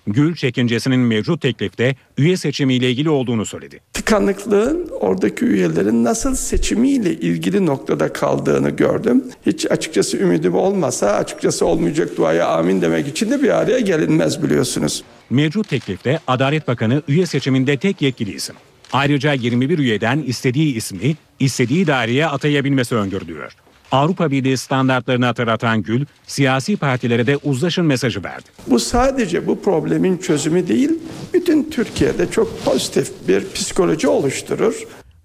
[0.07, 3.81] Gül çekincesinin mevcut teklifte üye seçimiyle ilgili olduğunu söyledi.
[3.93, 9.25] Tıkanıklığın oradaki üyelerin nasıl seçimiyle ilgili noktada kaldığını gördüm.
[9.47, 15.05] Hiç açıkçası ümidim olmasa açıkçası olmayacak duaya amin demek için de bir araya gelinmez biliyorsunuz.
[15.31, 18.57] Mevcut teklifte Adalet Bakanı üye seçiminde tek yetkili isim.
[18.93, 23.53] Ayrıca 21 üyeden istediği ismi istediği daireye atayabilmesi öngörülüyor.
[23.93, 28.45] Avrupa Birliği standartlarını hatırlatan Gül, siyasi partilere de uzlaşın mesajı verdi.
[28.67, 30.91] Bu sadece bu problemin çözümü değil,
[31.35, 34.75] bütün Türkiye'de çok pozitif bir psikoloji oluşturur.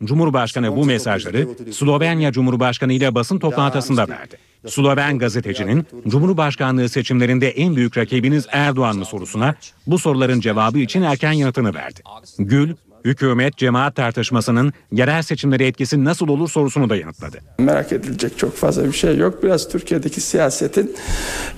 [0.06, 4.38] Cumhurbaşkanı bu mesajları Slovenya Cumhurbaşkanı ile basın toplantısında verdi.
[4.68, 9.56] Sloven gazetecinin Cumhurbaşkanlığı seçimlerinde en büyük rakibiniz Erdoğan mı sorusuna
[9.88, 12.02] bu soruların cevabı için erken yanıtını verdi.
[12.40, 17.38] Gül, hükümet cemaat tartışmasının yerel seçimlere etkisi nasıl olur sorusunu da yanıtladı.
[17.60, 19.44] Merak edilecek çok fazla bir şey yok.
[19.44, 20.96] Biraz Türkiye'deki siyasetin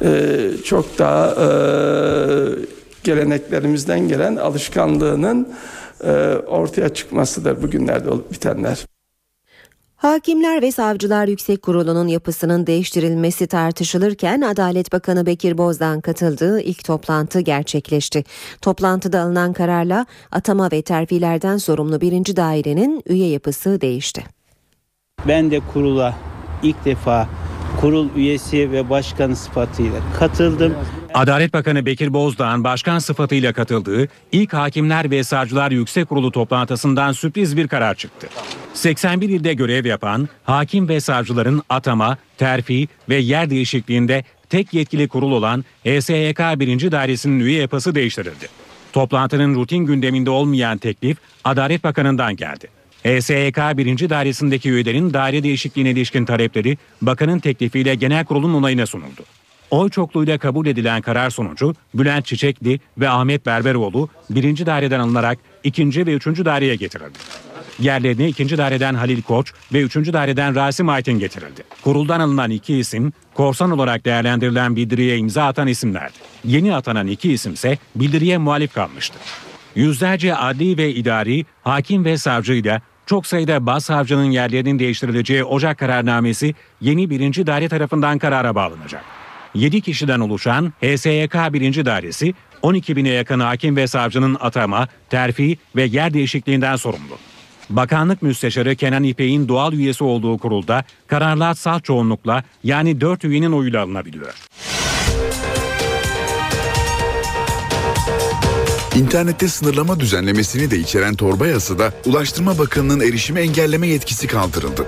[0.02, 1.46] e, çok daha e,
[3.06, 5.50] geleneklerimizden gelen alışkanlığının
[6.04, 6.12] e,
[6.48, 8.86] ortaya çıkmasıdır bugünlerde olup bitenler.
[9.96, 17.40] Hakimler ve Savcılar Yüksek Kurulu'nun yapısının değiştirilmesi tartışılırken Adalet Bakanı Bekir Bozdağ katıldığı ilk toplantı
[17.40, 18.24] gerçekleşti.
[18.62, 24.24] Toplantıda alınan kararla atama ve terfilerden sorumlu birinci dairenin üye yapısı değişti.
[25.28, 26.16] Ben de kurula
[26.64, 27.30] ilk defa
[27.82, 30.74] kurul üyesi ve başkanı sıfatıyla katıldım.
[31.14, 37.58] Adalet Bakanı Bekir Bozdağ'ın başkan sıfatıyla katıldığı ilk Hakimler ve Savcılar Yüksek Kurulu toplantısından sürpriz
[37.58, 38.28] bir karar çıktı.
[38.74, 45.32] 81 ilde görev yapan hakim ve savcıların atama, terfi ve yer değişikliğinde tek yetkili kurul
[45.32, 46.92] olan HSYK 1.
[46.92, 48.48] Dairesi'nin üye yapısı değiştirildi.
[48.94, 52.68] Toplantının rutin gündeminde olmayan teklif Adalet Bakanı'ndan geldi.
[53.06, 54.10] HSYK 1.
[54.10, 59.24] Dairesi'ndeki üyelerin daire değişikliğine ilişkin talepleri bakanın teklifiyle genel kurulun onayına sunuldu.
[59.72, 66.06] Oy çokluğuyla kabul edilen karar sonucu Bülent Çiçekli ve Ahmet Berberoğlu birinci daireden alınarak ikinci
[66.06, 67.20] ve üçüncü daireye getirildi.
[67.80, 71.64] Yerlerine ikinci daireden Halil Koç ve üçüncü daireden Rasim Aytin getirildi.
[71.84, 76.18] Kuruldan alınan iki isim korsan olarak değerlendirilen bildiriye imza atan isimlerdi.
[76.46, 79.20] Yeni atanan iki isimse bildiriye muhalif kalmıştı.
[79.76, 87.10] Yüzlerce adli ve idari, hakim ve savcıyla çok sayıda başsavcının yerlerinin değiştirileceği Ocak kararnamesi yeni
[87.10, 89.04] birinci daire tarafından karara bağlanacak.
[89.56, 91.86] 7 kişiden oluşan HSYK 1.
[91.86, 97.18] Dairesi 12 bine yakın hakim ve savcının atama, terfi ve yer değişikliğinden sorumlu.
[97.70, 103.84] Bakanlık Müsteşarı Kenan İpek'in doğal üyesi olduğu kurulda kararlar salt çoğunlukla yani 4 üyenin oyuyla
[103.84, 104.34] alınabiliyor.
[108.96, 114.88] İnternette sınırlama düzenlemesini de içeren torba yasada Ulaştırma Bakanı'nın erişime engelleme yetkisi kaldırıldı.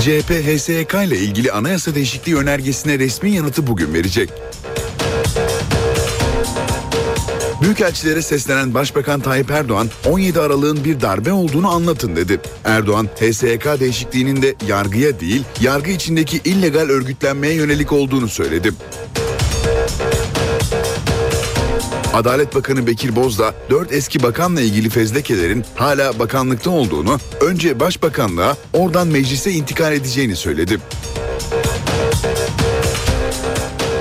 [0.00, 4.30] CHP HSYK ile ilgili anayasa değişikliği önergesine resmi yanıtı bugün verecek.
[7.62, 12.40] Büyükelçilere seslenen Başbakan Tayyip Erdoğan 17 Aralık'ın bir darbe olduğunu anlatın dedi.
[12.64, 18.72] Erdoğan HSYK değişikliğinin de yargıya değil yargı içindeki illegal örgütlenmeye yönelik olduğunu söyledi.
[22.18, 29.08] Adalet Bakanı Bekir Bozdağ, 4 eski bakanla ilgili fezlekelerin hala bakanlıkta olduğunu, önce başbakanlığa, oradan
[29.08, 30.78] meclise intikal edeceğini söyledi.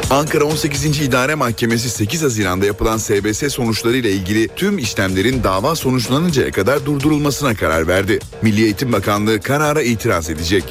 [0.10, 1.02] Ankara 18.
[1.02, 7.56] İdare Mahkemesi 8 Haziran'da yapılan SBS sonuçları ile ilgili tüm işlemlerin dava sonuçlanıncaya kadar durdurulmasına
[7.56, 8.20] karar verdi.
[8.42, 10.64] Milli Eğitim Bakanlığı karara itiraz edecek.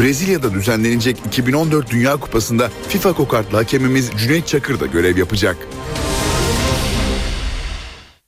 [0.00, 5.56] Brezilya'da düzenlenecek 2014 Dünya Kupası'nda FIFA kokartlı hakemimiz Cüneyt Çakır da görev yapacak.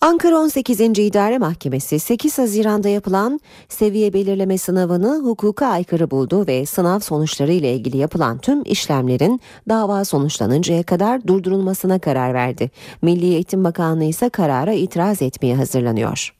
[0.00, 0.80] Ankara 18.
[0.80, 7.74] İdare Mahkemesi 8 Haziran'da yapılan seviye belirleme sınavını hukuka aykırı buldu ve sınav sonuçları ile
[7.74, 12.70] ilgili yapılan tüm işlemlerin dava sonuçlanıncaya kadar durdurulmasına karar verdi.
[13.02, 16.34] Milli Eğitim Bakanlığı ise karara itiraz etmeye hazırlanıyor.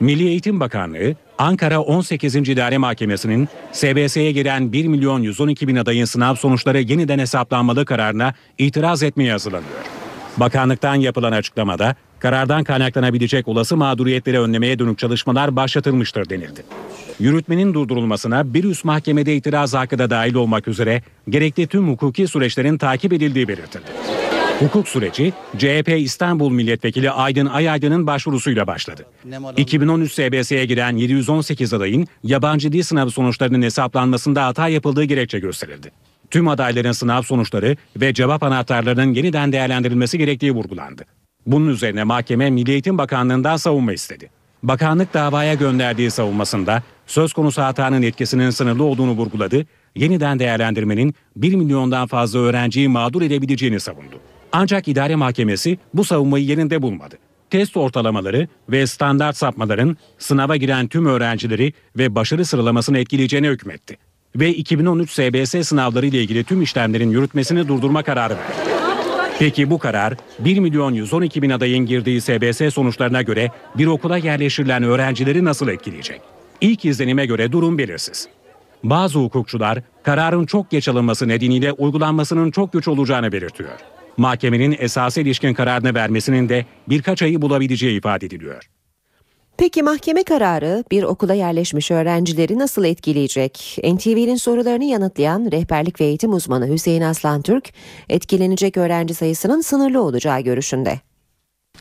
[0.00, 2.36] Milli Eğitim Bakanlığı, Ankara 18.
[2.36, 9.02] İdare Mahkemesi'nin SBS'ye giren 1 milyon 112 bin adayın sınav sonuçları yeniden hesaplanmalı kararına itiraz
[9.02, 9.80] etmeye hazırlanıyor.
[10.36, 16.62] Bakanlıktan yapılan açıklamada karardan kaynaklanabilecek olası mağduriyetleri önlemeye dönük çalışmalar başlatılmıştır denildi.
[17.18, 22.78] Yürütmenin durdurulmasına bir üst mahkemede itiraz hakkı da dahil olmak üzere gerekli tüm hukuki süreçlerin
[22.78, 23.86] takip edildiği belirtildi.
[24.58, 29.06] Hukuk süreci CHP İstanbul Milletvekili Aydın Ayaydın'ın başvurusuyla başladı.
[29.56, 35.90] 2013 SBS'ye giren 718 adayın yabancı dil sınavı sonuçlarının hesaplanmasında hata yapıldığı gerekçe gösterildi.
[36.30, 41.04] Tüm adayların sınav sonuçları ve cevap anahtarlarının yeniden değerlendirilmesi gerektiği vurgulandı.
[41.46, 44.30] Bunun üzerine mahkeme Milli Eğitim Bakanlığı'ndan savunma istedi.
[44.62, 49.66] Bakanlık davaya gönderdiği savunmasında söz konusu hatanın etkisinin sınırlı olduğunu vurguladı,
[49.96, 54.20] yeniden değerlendirmenin 1 milyondan fazla öğrenciyi mağdur edebileceğini savundu.
[54.52, 57.18] Ancak idare mahkemesi bu savunmayı yerinde bulmadı.
[57.50, 63.96] Test ortalamaları ve standart sapmaların sınava giren tüm öğrencileri ve başarı sıralamasını etkileyeceğine hükmetti.
[64.36, 68.78] Ve 2013 SBS sınavları ile ilgili tüm işlemlerin yürütmesini durdurma kararı verdi.
[69.38, 74.82] Peki bu karar 1 milyon 112 bin adayın girdiği SBS sonuçlarına göre bir okula yerleştirilen
[74.82, 76.20] öğrencileri nasıl etkileyecek?
[76.60, 78.28] İlk izlenime göre durum belirsiz.
[78.84, 83.97] Bazı hukukçular kararın çok geç alınması nedeniyle uygulanmasının çok güç olacağını belirtiyor.
[84.18, 88.70] Mahkemenin esası ilişkin kararını vermesinin de birkaç ayı bulabileceği ifade ediliyor.
[89.58, 93.78] Peki mahkeme kararı bir okula yerleşmiş öğrencileri nasıl etkileyecek?
[93.84, 97.72] NTV'nin sorularını yanıtlayan rehberlik ve eğitim uzmanı Hüseyin Aslan Türk,
[98.08, 101.00] etkilenecek öğrenci sayısının sınırlı olacağı görüşünde.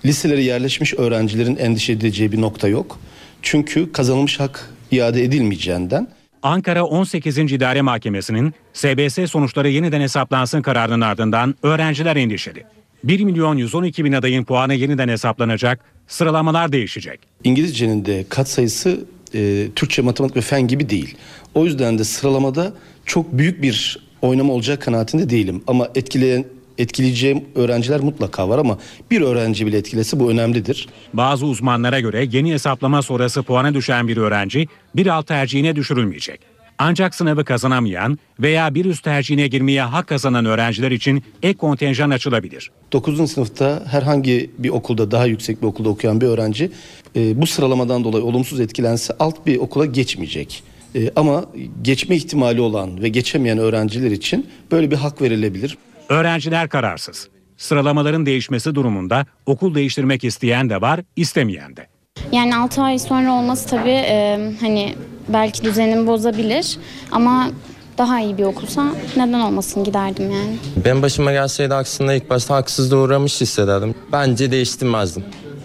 [0.05, 2.99] Liselere yerleşmiş öğrencilerin endişe edeceği bir nokta yok.
[3.41, 6.07] Çünkü kazanılmış hak iade edilmeyeceğinden
[6.43, 7.37] Ankara 18.
[7.37, 12.63] İdare Mahkemesi'nin SBS sonuçları yeniden hesaplansın kararının ardından öğrenciler endişeli.
[13.03, 17.19] 1 milyon 112 bin adayın puanı yeniden hesaplanacak, sıralamalar değişecek.
[17.43, 21.15] İngilizcenin de kat sayısı e, Türkçe, matematik ve fen gibi değil.
[21.55, 22.73] O yüzden de sıralamada
[23.05, 25.63] çok büyük bir oynama olacak kanaatinde değilim.
[25.67, 26.45] Ama etkileyen
[26.77, 28.77] etkileyeceğim öğrenciler mutlaka var ama
[29.11, 30.87] bir öğrenci bile etkilese bu önemlidir.
[31.13, 36.57] Bazı uzmanlara göre yeni hesaplama sonrası puana düşen bir öğrenci bir alt tercihine düşürülmeyecek.
[36.79, 42.71] Ancak sınavı kazanamayan veya bir üst tercihine girmeye hak kazanan öğrenciler için ek kontenjan açılabilir.
[42.93, 43.31] 9.
[43.31, 46.71] sınıfta herhangi bir okulda daha yüksek bir okulda okuyan bir öğrenci
[47.15, 50.63] e, bu sıralamadan dolayı olumsuz etkilense alt bir okula geçmeyecek.
[50.95, 51.45] E, ama
[51.81, 55.77] geçme ihtimali olan ve geçemeyen öğrenciler için böyle bir hak verilebilir.
[56.09, 57.27] Öğrenciler kararsız.
[57.57, 61.87] Sıralamaların değişmesi durumunda okul değiştirmek isteyen de var, istemeyen de.
[62.31, 64.95] Yani 6 ay sonra olması tabii e, hani
[65.29, 66.77] belki düzenimi bozabilir
[67.11, 67.49] ama
[67.97, 70.57] daha iyi bir okulsa neden olmasın giderdim yani.
[70.85, 73.95] Ben başıma gelseydi aksında ilk başta haksızlığa uğramış hissederdim.
[74.11, 75.23] Bence değiştirmezdim.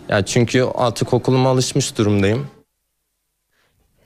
[0.09, 2.47] Ya çünkü artık okuluma alışmış durumdayım.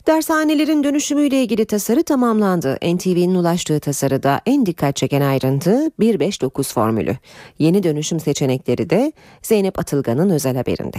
[0.06, 2.76] Dershanelerin dönüşümüyle ilgili tasarı tamamlandı.
[2.76, 7.16] NTV'nin ulaştığı tasarıda en dikkat çeken ayrıntı 159 formülü.
[7.58, 10.96] Yeni dönüşüm seçenekleri de Zeynep Atılgan'ın özel haberinde.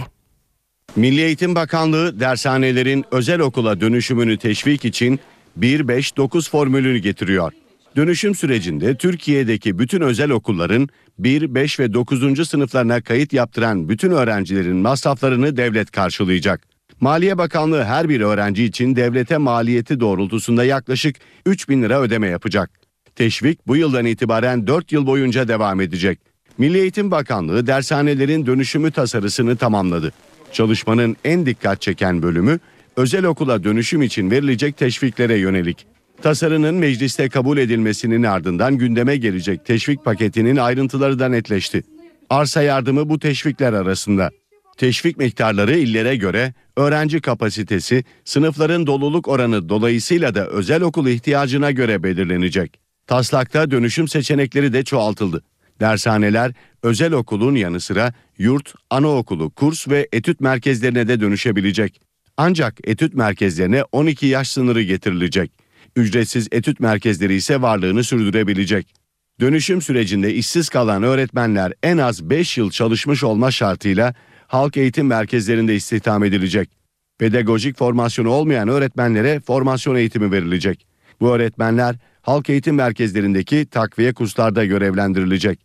[0.96, 5.20] Milli Eğitim Bakanlığı dershanelerin özel okula dönüşümünü teşvik için
[5.60, 7.52] 1-5-9 formülünü getiriyor.
[7.96, 12.48] Dönüşüm sürecinde Türkiye'deki bütün özel okulların 1, 5 ve 9.
[12.48, 16.67] sınıflarına kayıt yaptıran bütün öğrencilerin masraflarını devlet karşılayacak.
[17.00, 22.70] Maliye Bakanlığı her bir öğrenci için devlete maliyeti doğrultusunda yaklaşık 3 bin lira ödeme yapacak.
[23.16, 26.18] Teşvik bu yıldan itibaren 4 yıl boyunca devam edecek.
[26.58, 30.12] Milli Eğitim Bakanlığı dershanelerin dönüşümü tasarısını tamamladı.
[30.52, 32.58] Çalışmanın en dikkat çeken bölümü
[32.96, 35.86] özel okula dönüşüm için verilecek teşviklere yönelik.
[36.22, 41.82] Tasarının mecliste kabul edilmesinin ardından gündeme gelecek teşvik paketinin ayrıntıları da netleşti.
[42.30, 44.30] Arsa yardımı bu teşvikler arasında.
[44.78, 52.02] Teşvik miktarları illere göre öğrenci kapasitesi, sınıfların doluluk oranı dolayısıyla da özel okul ihtiyacına göre
[52.02, 52.80] belirlenecek.
[53.06, 55.42] Taslakta dönüşüm seçenekleri de çoğaltıldı.
[55.80, 62.00] Dershaneler özel okulun yanı sıra yurt, anaokulu, kurs ve etüt merkezlerine de dönüşebilecek.
[62.36, 65.52] Ancak etüt merkezlerine 12 yaş sınırı getirilecek.
[65.96, 68.94] Ücretsiz etüt merkezleri ise varlığını sürdürebilecek.
[69.40, 74.14] Dönüşüm sürecinde işsiz kalan öğretmenler en az 5 yıl çalışmış olma şartıyla
[74.48, 76.70] halk eğitim merkezlerinde istihdam edilecek.
[77.18, 80.86] Pedagojik formasyonu olmayan öğretmenlere formasyon eğitimi verilecek.
[81.20, 85.60] Bu öğretmenler halk eğitim merkezlerindeki takviye kurslarda görevlendirilecek.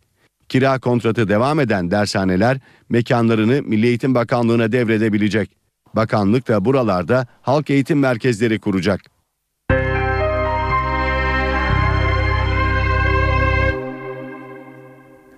[0.48, 5.50] Kira kontratı devam eden dershaneler mekanlarını Milli Eğitim Bakanlığı'na devredebilecek.
[5.96, 9.13] Bakanlık da buralarda halk eğitim merkezleri kuracak.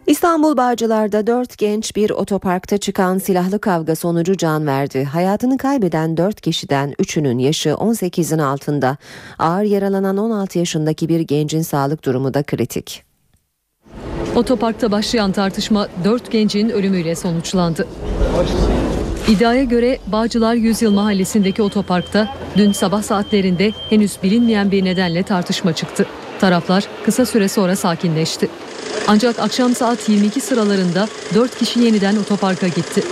[0.06, 5.04] İstanbul Bağcılar'da dört genç bir otoparkta çıkan silahlı kavga sonucu can verdi.
[5.04, 8.96] Hayatını kaybeden dört kişiden üçünün yaşı 18'in altında.
[9.38, 13.02] Ağır yaralanan 16 yaşındaki bir gencin sağlık durumu da kritik.
[14.36, 17.86] Otoparkta başlayan tartışma dört gencin ölümüyle sonuçlandı.
[19.28, 26.06] İddiaya göre Bağcılar Yüzyıl Mahallesi'ndeki otoparkta dün sabah saatlerinde henüz bilinmeyen bir nedenle tartışma çıktı.
[26.40, 28.48] Taraflar kısa süre sonra sakinleşti.
[29.08, 33.02] Ancak akşam saat 22 sıralarında 4 kişi yeniden otoparka gitti.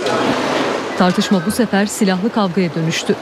[0.97, 3.15] Tartışma bu sefer silahlı kavgaya dönüştü.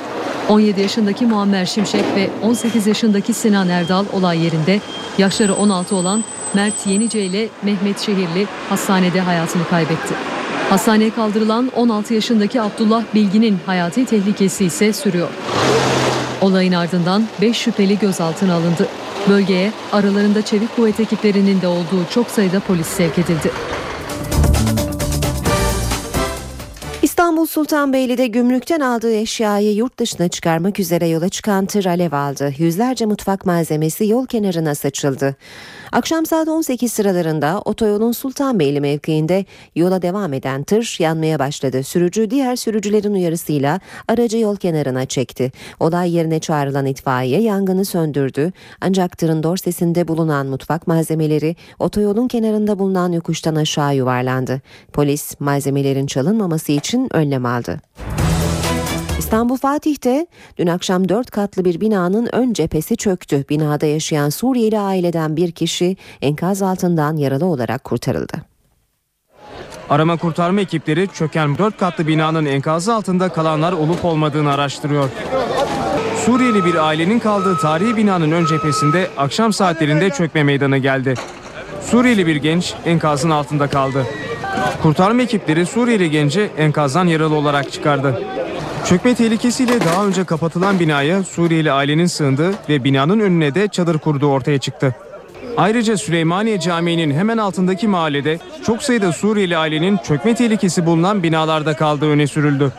[0.49, 4.79] 17 yaşındaki Muammer Şimşek ve 18 yaşındaki Sinan Erdal olay yerinde,
[5.17, 10.13] yaşları 16 olan Mert Yenice ile Mehmet Şehirli hastanede hayatını kaybetti.
[10.69, 15.29] Hastaneye kaldırılan 16 yaşındaki Abdullah Bilgin'in hayati tehlikesi ise sürüyor.
[16.43, 18.88] Olayın ardından 5 şüpheli gözaltına alındı.
[19.29, 23.51] Bölgeye aralarında çevik kuvvet ekiplerinin de olduğu çok sayıda polis sevk edildi.
[27.01, 32.53] İstanbul Sultanbeyli'de gümrükten aldığı eşyayı yurt dışına çıkarmak üzere yola çıkan tır alev aldı.
[32.58, 35.36] Yüzlerce mutfak malzemesi yol kenarına saçıldı.
[35.93, 41.84] Akşam saat 18 sıralarında otoyolun Sultanbeyli mevkiinde yola devam eden tır yanmaya başladı.
[41.84, 45.51] Sürücü diğer sürücülerin uyarısıyla aracı yol kenarına çekti.
[45.79, 48.51] Olay yerine çağrılan itfaiye yangını söndürdü.
[48.82, 54.62] Ancak tırın dorsesinde bulunan mutfak malzemeleri otoyolun kenarında bulunan yokuştan aşağı yuvarlandı.
[54.93, 57.82] Polis malzemelerin çalınmaması için önlem aldı.
[59.24, 63.46] İstanbul Fatih'te dün akşam 4 katlı bir binanın ön cephesi çöktü.
[63.50, 68.34] Binada yaşayan Suriyeli aileden bir kişi enkaz altından yaralı olarak kurtarıldı.
[69.90, 75.10] Arama kurtarma ekipleri çöken 4 katlı binanın enkazı altında kalanlar olup olmadığını araştırıyor.
[76.26, 81.14] Suriyeli bir ailenin kaldığı tarihi binanın ön cephesinde akşam saatlerinde çökme meydana geldi.
[81.82, 84.06] Suriyeli bir genç enkazın altında kaldı.
[84.82, 88.24] Kurtarma ekipleri Suriyeli genci enkazdan yaralı olarak çıkardı.
[88.86, 94.28] Çökme tehlikesiyle daha önce kapatılan binaya Suriyeli ailenin sığındığı ve binanın önüne de çadır kurduğu
[94.28, 94.96] ortaya çıktı.
[95.58, 102.10] Ayrıca Süleymaniye Camii'nin hemen altındaki mahallede çok sayıda Suriyeli ailenin çökme tehlikesi bulunan binalarda kaldığı
[102.10, 102.72] öne sürüldü.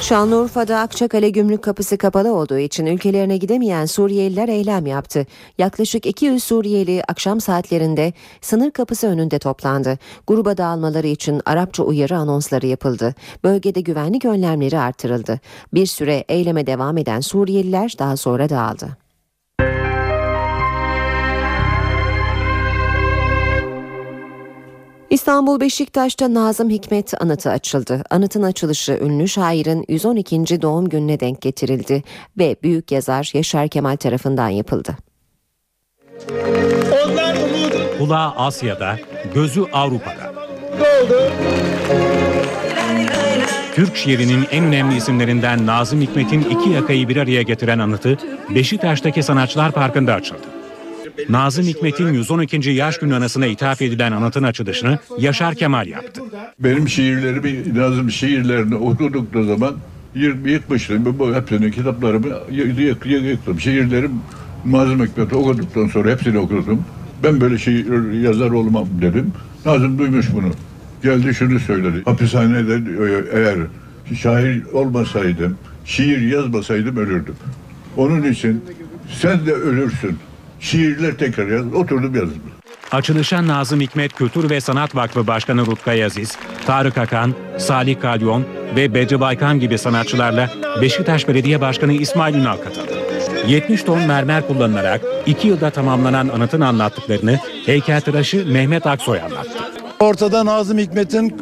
[0.00, 5.26] Şanlıurfa'da Akçakale gümrük kapısı kapalı olduğu için ülkelerine gidemeyen Suriyeliler eylem yaptı.
[5.58, 9.98] Yaklaşık 200 Suriyeli akşam saatlerinde sınır kapısı önünde toplandı.
[10.26, 13.14] Gruba dağılmaları için Arapça uyarı anonsları yapıldı.
[13.44, 15.40] Bölgede güvenlik önlemleri artırıldı.
[15.74, 19.09] Bir süre eyleme devam eden Suriyeliler daha sonra dağıldı.
[25.10, 28.02] İstanbul Beşiktaş'ta Nazım Hikmet anıtı açıldı.
[28.10, 30.62] Anıtın açılışı ünlü şairin 112.
[30.62, 32.02] doğum gününe denk getirildi
[32.38, 34.96] ve büyük yazar Yaşar Kemal tarafından yapıldı.
[37.98, 38.96] Kulağı Asya'da,
[39.34, 40.34] gözü Avrupa'da.
[43.74, 48.18] Türk şiirinin en önemli isimlerinden Nazım Hikmet'in iki yakayı bir araya getiren anıtı
[48.54, 50.59] Beşiktaş'taki Sanatçılar Parkı'nda açıldı.
[51.28, 52.70] Nazım Hikmet'in 112.
[52.70, 56.22] yaş günü anısına ithaf edilen anıtın açılışını Yaşar Kemal yaptı.
[56.58, 59.76] Benim şiirlerimi, Nazım şiirlerini okudukları zaman
[60.14, 61.18] yıkmıştım.
[61.18, 62.28] Bu hepsinin kitaplarımı
[63.04, 63.60] yıktım.
[63.60, 64.12] Şiirlerim
[64.64, 66.84] Nazım Hikmet'i okuduktan sonra hepsini okudum.
[67.24, 67.84] Ben böyle şey
[68.22, 69.32] yazar olmam dedim.
[69.66, 70.50] Nazım duymuş bunu.
[71.02, 72.02] Geldi şunu söyledi.
[72.04, 73.58] Hapishanede e, eğer
[74.16, 77.34] şair olmasaydım, şiir yazmasaydım ölürdüm.
[77.96, 78.64] Onun için
[79.20, 80.18] sen de ölürsün.
[80.60, 81.74] Şiirler tekrar yaz.
[81.74, 82.42] Oturdum yazdım.
[82.92, 86.36] Açılışa Nazım Hikmet Kültür ve Sanat Vakfı Başkanı Rutkay Aziz,
[86.66, 88.44] Tarık Akan, Salih Kalyon
[88.76, 90.50] ve Bedri Baykan gibi sanatçılarla
[90.80, 92.92] Beşiktaş Belediye Başkanı İsmail Ünal katıldı.
[93.48, 99.58] 70 ton mermer kullanılarak 2 yılda tamamlanan anıtın anlattıklarını heykeltıraşı Mehmet Aksoy anlattı.
[100.00, 101.36] Ortada Nazım Hikmet'in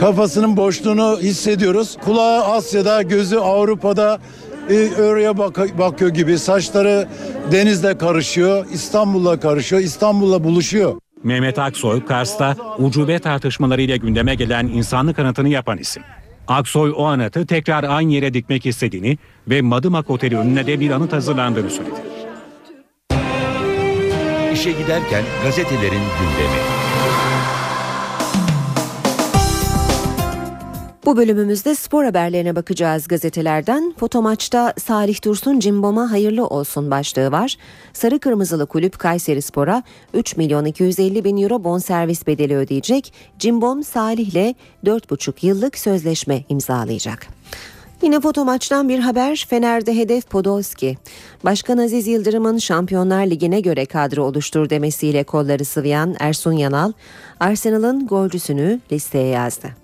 [0.00, 1.96] kafasının boşluğunu hissediyoruz.
[2.04, 4.18] Kulağı Asya'da, gözü Avrupa'da
[4.70, 6.38] e, oraya bak- bakıyor gibi.
[6.38, 7.08] Saçları
[7.52, 10.94] denizle karışıyor, İstanbul'la karışıyor, İstanbul'la buluşuyor.
[11.22, 16.02] Mehmet Aksoy, Kars'ta ucube tartışmalarıyla gündeme gelen insanlık anıtını yapan isim.
[16.48, 21.12] Aksoy o anıtı tekrar aynı yere dikmek istediğini ve Madımak Oteli önüne de bir anıt
[21.12, 21.94] hazırlandığını söyledi.
[24.52, 26.83] İşe giderken gazetelerin gündemi.
[31.06, 33.94] Bu bölümümüzde spor haberlerine bakacağız gazetelerden.
[33.98, 37.56] Fotomaçta Salih Dursun Cimbom'a hayırlı olsun başlığı var.
[37.92, 39.82] Sarı Kırmızılı Kulüp Kayseri Spor'a
[40.14, 43.12] 3 milyon 250 bin euro bonservis bedeli ödeyecek.
[43.38, 47.26] Cimbom Salih'le 4,5 yıllık sözleşme imzalayacak.
[48.02, 50.96] Yine foto maçtan bir haber Fener'de hedef Podolski.
[51.44, 56.92] Başkan Aziz Yıldırım'ın Şampiyonlar Ligi'ne göre kadro oluştur demesiyle kolları sıvayan Ersun Yanal,
[57.40, 59.83] Arsenal'ın golcüsünü listeye yazdı.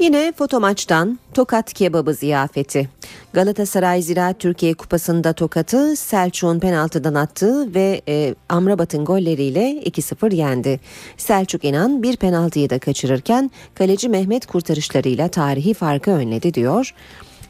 [0.00, 2.88] Yine foto maçtan Tokat kebabı ziyafeti.
[3.32, 10.80] Galatasaray Ziraat Türkiye Kupası'nda Tokat'ı Selçuk'un penaltıdan attığı ve e, Amrabat'ın golleriyle 2-0 yendi.
[11.16, 16.94] Selçuk İnan bir penaltıyı da kaçırırken kaleci Mehmet kurtarışlarıyla tarihi farkı önledi diyor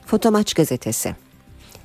[0.06, 1.29] Foto Maç gazetesi.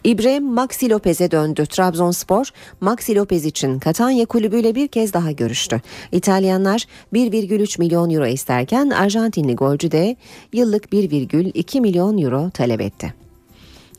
[0.06, 1.66] İbrahim Maxi Lopez'e döndü.
[1.66, 2.50] Trabzonspor,
[2.82, 5.82] Maxi Lopez için Katanya kulübüyle bir kez daha görüştü.
[6.12, 10.16] İtalyanlar 1,3 milyon euro isterken Arjantinli golcü de
[10.54, 13.14] yıllık 1,2 milyon euro talep etti.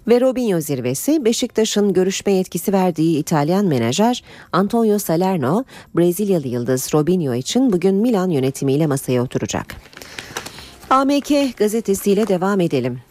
[0.09, 5.65] Ve Robinho zirvesi Beşiktaş'ın görüşme yetkisi verdiği İtalyan menajer Antonio Salerno,
[5.97, 9.77] Brezilyalı yıldız Robinho için bugün Milan yönetimiyle masaya oturacak.
[10.91, 13.06] AMK gazetesiyle devam edelim.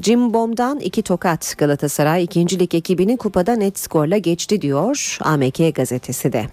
[0.00, 6.46] Cimbom'dan iki tokat Galatasaray ikincilik ekibini kupada net skorla geçti diyor AMK gazetesi de.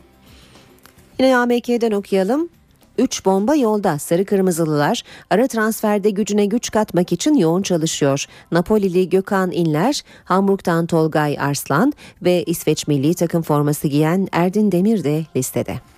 [1.19, 2.49] Yine AMK'den okuyalım.
[2.97, 3.99] 3 bomba yolda.
[3.99, 8.25] Sarı Kırmızılılar ara transferde gücüne güç katmak için yoğun çalışıyor.
[8.51, 15.25] Napolili Gökhan İnler, Hamburg'dan Tolgay Arslan ve İsveç milli takım forması giyen Erdin Demir de
[15.35, 15.92] listede.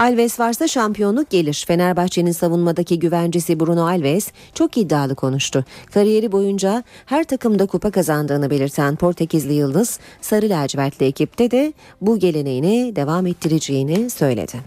[0.00, 1.64] Alves varsa şampiyonluk gelir.
[1.66, 5.64] Fenerbahçe'nin savunmadaki güvencesi Bruno Alves çok iddialı konuştu.
[5.92, 12.96] Kariyeri boyunca her takımda kupa kazandığını belirten Portekizli Yıldız, Sarı Lacivertli ekipte de bu geleneğini
[12.96, 14.60] devam ettireceğini söyledi.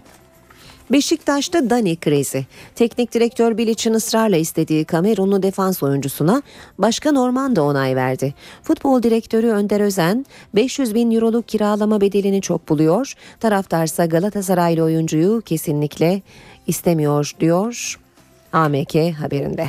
[0.92, 2.46] Beşiktaş'ta Dani krizi.
[2.74, 6.42] Teknik direktör Bilic'in ısrarla istediği Kamerunlu defans oyuncusuna
[6.78, 8.34] Başkan Orman da onay verdi.
[8.62, 13.14] Futbol direktörü Önder Özen 500 bin euroluk kiralama bedelini çok buluyor.
[13.40, 16.22] Taraftarsa Galatasaraylı oyuncuyu kesinlikle
[16.66, 18.00] istemiyor diyor
[18.52, 19.66] AMK haberinde.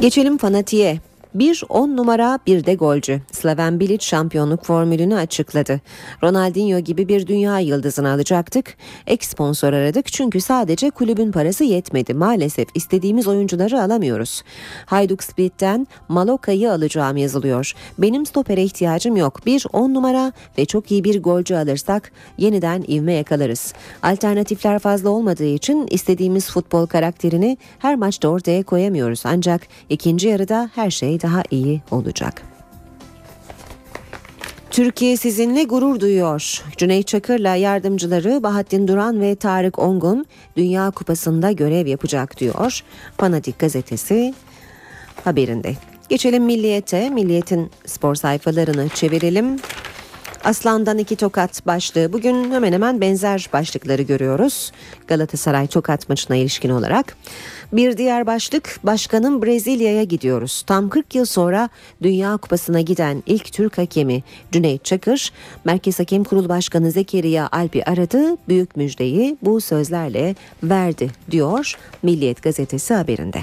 [0.00, 1.00] Geçelim fanatiğe.
[1.34, 3.20] Bir 10 numara bir de golcü.
[3.32, 5.80] Slaven Bilic şampiyonluk formülünü açıkladı.
[6.22, 8.76] Ronaldinho gibi bir dünya yıldızını alacaktık.
[9.06, 12.14] Ek sponsor aradık çünkü sadece kulübün parası yetmedi.
[12.14, 14.42] Maalesef istediğimiz oyuncuları alamıyoruz.
[14.86, 17.72] Hajduk Split'ten Maloka'yı alacağım yazılıyor.
[17.98, 19.46] Benim stopere ihtiyacım yok.
[19.46, 23.74] Bir 10 numara ve çok iyi bir golcü alırsak yeniden ivme yakalarız.
[24.02, 29.22] Alternatifler fazla olmadığı için istediğimiz futbol karakterini her maçta ortaya koyamıyoruz.
[29.26, 32.42] Ancak ikinci yarıda her şey daha iyi olacak.
[34.70, 36.62] Türkiye sizinle gurur duyuyor.
[36.76, 42.80] Cüneyt Çakır'la yardımcıları Bahattin Duran ve Tarık Ongun Dünya Kupası'nda görev yapacak diyor.
[43.18, 44.34] Fanatik gazetesi
[45.24, 45.76] haberinde.
[46.08, 47.10] Geçelim Milliyet'e.
[47.10, 49.58] Milliyet'in spor sayfalarını çevirelim.
[50.44, 52.12] Aslan'dan iki tokat başlığı.
[52.12, 54.72] Bugün hemen hemen benzer başlıkları görüyoruz.
[55.06, 57.16] Galatasaray tokat maçına ilişkin olarak.
[57.72, 60.62] Bir diğer başlık başkanın Brezilya'ya gidiyoruz.
[60.66, 61.68] Tam 40 yıl sonra
[62.02, 65.32] Dünya Kupası'na giden ilk Türk hakemi Cüneyt Çakır,
[65.64, 68.36] Merkez Hakem Kurulu Başkanı Zekeriya Alp'i aradı.
[68.48, 73.38] Büyük müjdeyi bu sözlerle verdi diyor Milliyet gazetesi haberinde.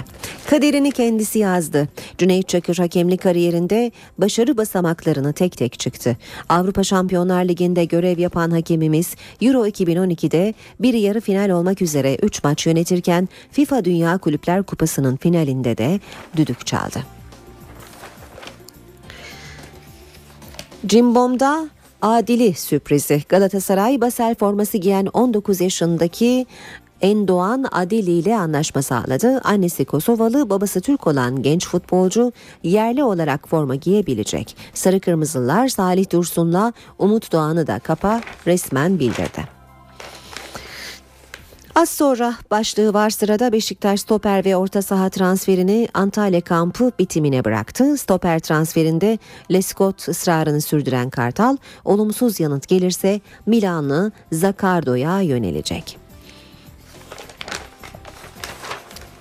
[0.46, 1.88] Kaderini kendisi yazdı.
[2.18, 6.16] Cüneyt Çakır hakemlik kariyerinde başarı basamaklarını tek tek çıktı.
[6.48, 12.66] Avrupa Şampiyonlar Ligi'nde görev yapan hakemimiz Euro 2012'de bir yarı final olmak üzere 3 maç
[12.66, 16.00] yönetirken FIFA Dünya Kulüpler Kupası'nın finalinde de
[16.36, 17.02] düdük çaldı.
[20.86, 21.68] Cimbom'da
[22.02, 23.22] Adili sürprizi.
[23.28, 26.46] Galatasaray Basel forması giyen 19 yaşındaki
[27.00, 29.40] Endoğan Adili ile anlaşma sağladı.
[29.44, 34.56] Annesi Kosovalı, babası Türk olan genç futbolcu yerli olarak forma giyebilecek.
[34.74, 39.59] Sarı Kırmızılar Salih Dursun'la Umut Doğan'ı da kapa resmen bildirdi.
[41.74, 47.96] Az sonra başlığı var sırada Beşiktaş stoper ve orta saha transferini Antalya kampı bitimine bıraktı.
[47.96, 49.18] Stoper transferinde
[49.52, 55.99] Lescott ısrarını sürdüren Kartal olumsuz yanıt gelirse Milanlı Zakardo'ya yönelecek.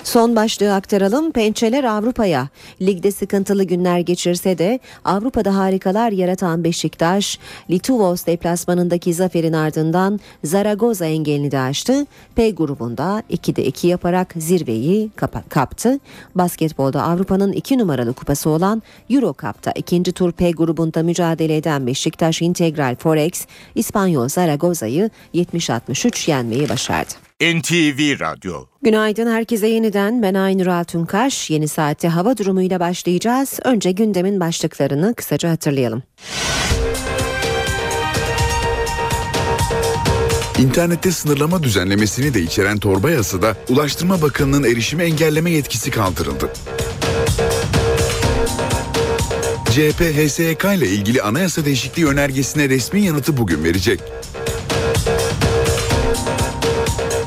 [0.03, 1.31] Son başlığı aktaralım.
[1.31, 2.49] Pençeler Avrupa'ya.
[2.81, 7.39] Ligde sıkıntılı günler geçirse de Avrupa'da harikalar yaratan Beşiktaş,
[7.69, 12.05] Lituvos deplasmanındaki zaferin ardından Zaragoza engelini de aştı.
[12.35, 15.09] P grubunda 2'de 2 yaparak zirveyi
[15.49, 15.99] kaptı.
[16.35, 22.41] Basketbolda Avrupa'nın 2 numaralı kupası olan Euro Cup'ta ikinci tur P grubunda mücadele eden Beşiktaş
[22.41, 23.45] Integral Forex,
[23.75, 27.28] İspanyol Zaragoza'yı 70-63 yenmeyi başardı.
[27.41, 28.65] NTV Radyo.
[28.81, 31.49] Günaydın herkese yeniden ben Aynur Altunkaş.
[31.49, 33.59] Yeni saatte hava durumuyla başlayacağız.
[33.63, 36.03] Önce gündemin başlıklarını kısaca hatırlayalım.
[40.59, 46.53] İnternette sınırlama düzenlemesini de içeren torba yasada Ulaştırma Bakanı'nın erişimi engelleme yetkisi kaldırıldı.
[49.71, 53.99] CHP HSYK ile ilgili anayasa değişikliği önergesine resmi yanıtı bugün verecek.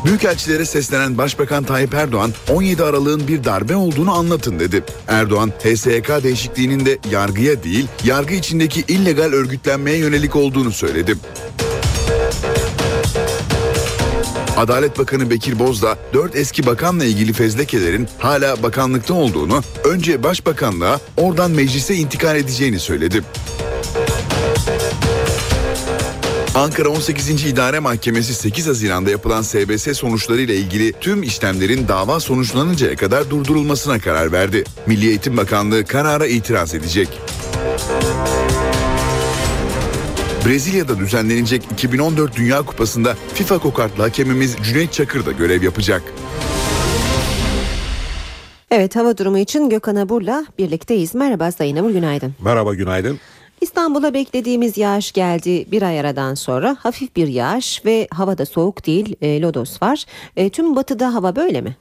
[0.04, 4.84] Büyükelçilere seslenen Başbakan Tayyip Erdoğan 17 Aralık'ın bir darbe olduğunu anlatın dedi.
[5.08, 11.16] Erdoğan HSYK değişikliğinin de yargıya değil yargı içindeki illegal örgütlenmeye yönelik olduğunu söyledi.
[14.56, 21.50] Adalet Bakanı Bekir Bozdağ 4 eski bakanla ilgili fezlekelerin hala bakanlıkta olduğunu, önce başbakanlığa oradan
[21.50, 23.22] meclise intikal edeceğini söyledi.
[26.54, 27.44] Ankara 18.
[27.44, 33.98] İdare Mahkemesi 8 Haziran'da yapılan SBS sonuçları ile ilgili tüm işlemlerin dava sonuçlanıncaya kadar durdurulmasına
[33.98, 34.64] karar verdi.
[34.86, 37.08] Milli Eğitim Bakanlığı karara itiraz edecek.
[40.46, 46.02] Brezilya'da düzenlenecek 2014 Dünya Kupası'nda FIFA kokartlı hakemimiz Cüneyt Çakır da görev yapacak.
[48.70, 51.14] Evet hava durumu için Gökhan Abur'la birlikteyiz.
[51.14, 52.34] Merhaba Sayın Abur günaydın.
[52.44, 53.18] Merhaba günaydın.
[53.62, 56.76] İstanbul'a beklediğimiz yağış geldi bir ay aradan sonra.
[56.80, 60.04] Hafif bir yağış ve havada soğuk değil e, lodos var.
[60.36, 61.76] E, tüm batıda hava böyle mi?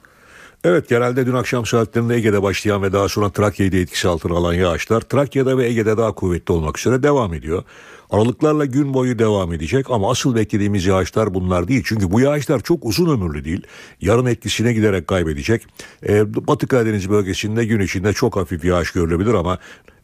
[0.64, 4.54] Evet genelde dün akşam saatlerinde Ege'de başlayan ve daha sonra Trakya'yı da etkisi altına alan
[4.54, 7.62] yağışlar Trakya'da ve Ege'de daha kuvvetli olmak üzere devam ediyor.
[8.10, 11.82] Aralıklarla gün boyu devam edecek ama asıl beklediğimiz yağışlar bunlar değil.
[11.86, 13.62] Çünkü bu yağışlar çok uzun ömürlü değil.
[14.00, 15.66] Yarın etkisine giderek kaybedecek.
[16.08, 19.58] Ee, Batı Karadeniz bölgesinde gün içinde çok hafif yağış görülebilir ama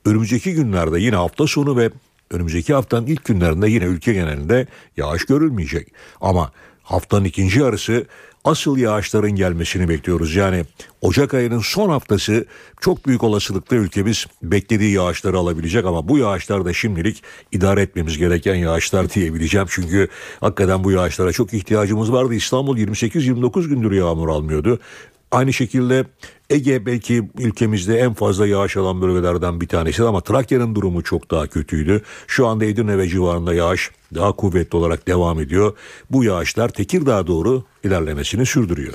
[0.08, 1.90] önümüzdeki günlerde yine hafta sonu ve
[2.30, 5.92] önümüzdeki haftanın ilk günlerinde yine ülke genelinde yağış görülmeyecek.
[6.20, 6.52] Ama
[6.82, 8.06] haftanın ikinci yarısı
[8.44, 10.34] asıl yağışların gelmesini bekliyoruz.
[10.34, 10.64] Yani
[11.00, 12.46] Ocak ayının son haftası
[12.80, 18.54] çok büyük olasılıkla ülkemiz beklediği yağışları alabilecek ama bu yağışlar da şimdilik idare etmemiz gereken
[18.54, 19.66] yağışlar diyebileceğim.
[19.70, 20.08] Çünkü
[20.40, 22.34] hakikaten bu yağışlara çok ihtiyacımız vardı.
[22.34, 24.80] İstanbul 28-29 gündür yağmur almıyordu.
[25.30, 26.04] Aynı şekilde
[26.50, 31.46] Ege belki ülkemizde en fazla yağış alan bölgelerden bir tanesi ama Trakya'nın durumu çok daha
[31.46, 32.02] kötüydü.
[32.26, 35.76] Şu anda Edirne ve civarında yağış daha kuvvetli olarak devam ediyor.
[36.10, 38.94] Bu yağışlar Tekirdağ doğru ilerlemesini sürdürüyor.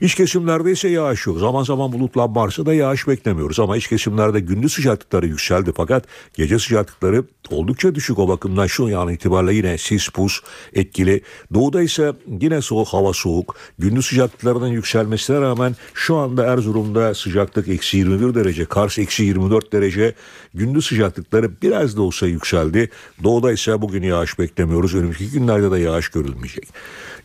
[0.00, 1.38] İç kesimlerde ise yağış yok.
[1.38, 6.04] Zaman zaman bulutlanma varsa da yağış beklemiyoruz ama iç kesimlerde gündüz sıcaklıkları yükseldi fakat
[6.34, 10.40] gece sıcaklıkları oldukça düşük o bakımdan şu an itibariyle yine sis pus
[10.72, 11.22] etkili.
[11.54, 13.56] Doğuda ise yine soğuk hava soğuk.
[13.78, 20.14] Gündüz sıcaklıklarının yükselmesine rağmen şu anda Erzurum'da sıcaklık eksi 21 derece, Kars eksi 24 derece.
[20.54, 22.90] Gündüz sıcaklıkları biraz da olsa yükseldi.
[23.22, 24.94] Doğuda ise bugün yağış beklemiyoruz.
[24.94, 26.68] Önümüzdeki günlerde de yağış görülmeyecek.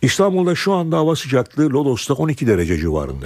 [0.01, 3.25] İstanbul'da şu anda hava sıcaklığı Lodos'ta 12 derece civarında.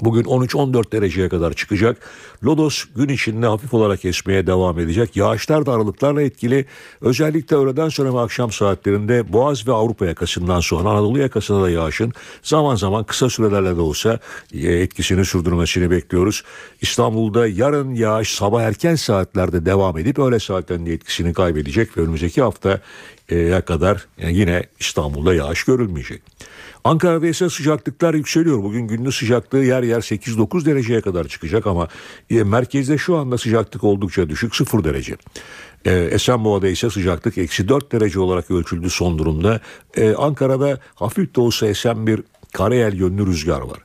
[0.00, 1.96] Bugün 13-14 dereceye kadar çıkacak.
[2.44, 5.16] Lodos gün içinde hafif olarak esmeye devam edecek.
[5.16, 6.66] Yağışlar da aralıklarla etkili.
[7.00, 12.12] Özellikle öğleden sonra ve akşam saatlerinde Boğaz ve Avrupa yakasından sonra Anadolu yakasında da yağışın
[12.42, 14.18] zaman zaman kısa sürelerle de olsa
[14.54, 16.42] e, etkisini sürdürmesini bekliyoruz.
[16.80, 22.80] İstanbul'da yarın yağış sabah erken saatlerde devam edip öğle saatlerinde etkisini kaybedecek ve önümüzdeki hafta
[23.28, 26.22] e, kadar yani yine İstanbul'da yağış görülmeyecek.
[26.84, 28.62] Ankara'da ise sıcaklıklar yükseliyor.
[28.62, 31.88] Bugün gündüz sıcaklığı yer yer 8-9 dereceye kadar çıkacak ama
[32.30, 35.16] e, merkezde şu anda sıcaklık oldukça düşük 0 derece.
[35.84, 39.60] E, Esenboğa'da ise sıcaklık eksi 4 derece olarak ölçüldü son durumda.
[39.96, 42.22] E, Ankara'da hafif de olsa esen bir
[42.52, 43.78] karayel yönlü rüzgar var.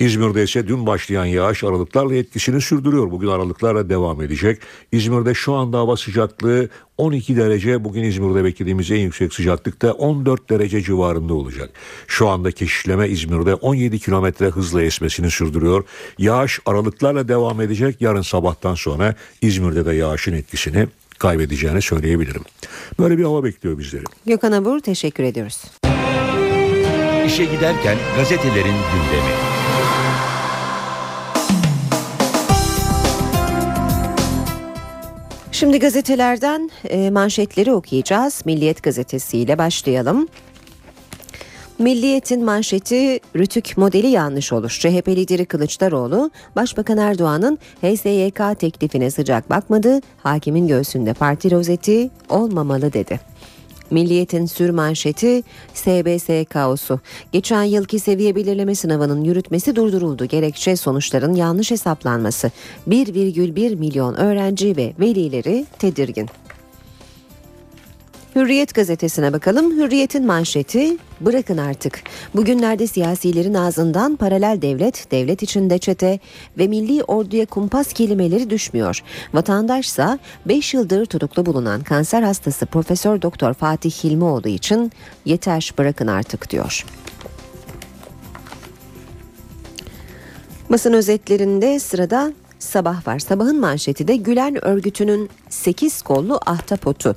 [0.00, 3.10] İzmir'de ise dün başlayan yağış aralıklarla etkisini sürdürüyor.
[3.10, 4.58] Bugün aralıklarla devam edecek.
[4.92, 7.84] İzmir'de şu anda hava sıcaklığı 12 derece.
[7.84, 11.70] Bugün İzmir'de beklediğimiz en yüksek sıcaklık da 14 derece civarında olacak.
[12.06, 15.84] Şu anda keşişleme İzmir'de 17 kilometre hızla esmesini sürdürüyor.
[16.18, 18.00] Yağış aralıklarla devam edecek.
[18.00, 20.86] Yarın sabahtan sonra İzmir'de de yağışın etkisini
[21.18, 22.42] kaybedeceğini söyleyebilirim.
[22.98, 24.04] Böyle bir hava bekliyor bizleri.
[24.26, 25.64] Gökhan Abur teşekkür ediyoruz.
[27.26, 29.50] İşe giderken gazetelerin gündemi.
[35.60, 38.42] Şimdi gazetelerden e, manşetleri okuyacağız.
[38.44, 40.28] Milliyet gazetesiyle başlayalım.
[41.78, 44.70] Milliyet'in manşeti Rütük modeli yanlış olur.
[44.70, 53.20] CHP lideri Kılıçdaroğlu, Başbakan Erdoğan'ın HSYK teklifine sıcak bakmadı, hakimin göğsünde parti rozeti olmamalı dedi.
[53.90, 55.42] Milliyet'in sür manşeti
[55.74, 57.00] SBS kaosu.
[57.32, 60.24] Geçen yılki seviye belirleme sınavının yürütmesi durduruldu.
[60.24, 62.50] Gerekçe sonuçların yanlış hesaplanması.
[62.88, 66.28] 1,1 milyon öğrenci ve velileri tedirgin.
[68.36, 69.76] Hürriyet gazetesine bakalım.
[69.76, 72.02] Hürriyet'in manşeti bırakın artık.
[72.34, 76.18] Bugünlerde siyasilerin ağzından paralel devlet, devlet içinde çete
[76.58, 79.02] ve milli orduya kumpas kelimeleri düşmüyor.
[79.34, 84.92] Vatandaşsa 5 yıldır tutuklu bulunan kanser hastası Profesör Doktor Fatih Hilmioğlu için
[85.24, 86.86] yeter bırakın artık diyor.
[90.70, 93.18] Basın özetlerinde sırada Sabah var.
[93.18, 97.16] Sabahın manşeti de Gülen örgütünün 8 kollu ahtapotu.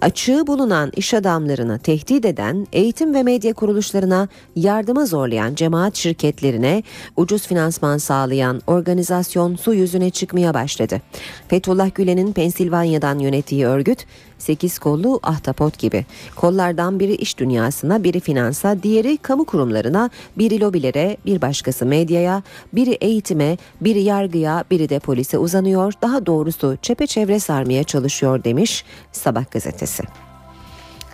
[0.00, 6.82] Açığı bulunan iş adamlarına tehdit eden, eğitim ve medya kuruluşlarına yardıma zorlayan cemaat şirketlerine
[7.16, 11.00] ucuz finansman sağlayan organizasyon su yüzüne çıkmaya başladı.
[11.48, 14.06] Fethullah Gülen'in Pensilvanya'dan yönettiği örgüt
[14.38, 16.06] 8 kollu ahtapot gibi.
[16.36, 22.90] Kollardan biri iş dünyasına, biri finansa, diğeri kamu kurumlarına, biri lobilere, bir başkası medyaya, biri
[22.90, 25.92] eğitime, biri yargıya, biri de polise uzanıyor.
[26.02, 30.02] Daha doğrusu çepeçevre sarmaya çalışıyor demiş Sabah gazetesi.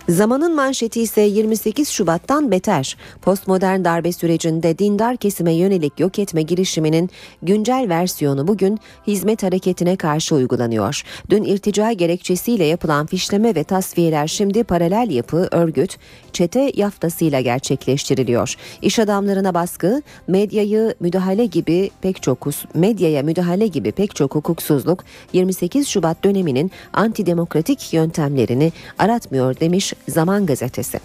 [0.09, 2.97] Zamanın manşeti ise 28 Şubat'tan beter.
[3.21, 7.09] Postmodern darbe sürecinde dindar kesime yönelik yok etme girişiminin
[7.41, 11.01] güncel versiyonu bugün hizmet hareketine karşı uygulanıyor.
[11.29, 15.97] Dün irtica gerekçesiyle yapılan fişleme ve tasfiyeler şimdi paralel yapı, örgüt,
[16.33, 18.55] çete yaftasıyla gerçekleştiriliyor.
[18.81, 25.87] İş adamlarına baskı, medyayı müdahale gibi pek çok medyaya müdahale gibi pek çok hukuksuzluk 28
[25.87, 30.99] Şubat döneminin antidemokratik yöntemlerini aratmıyor demiş Zaman Gazetesi.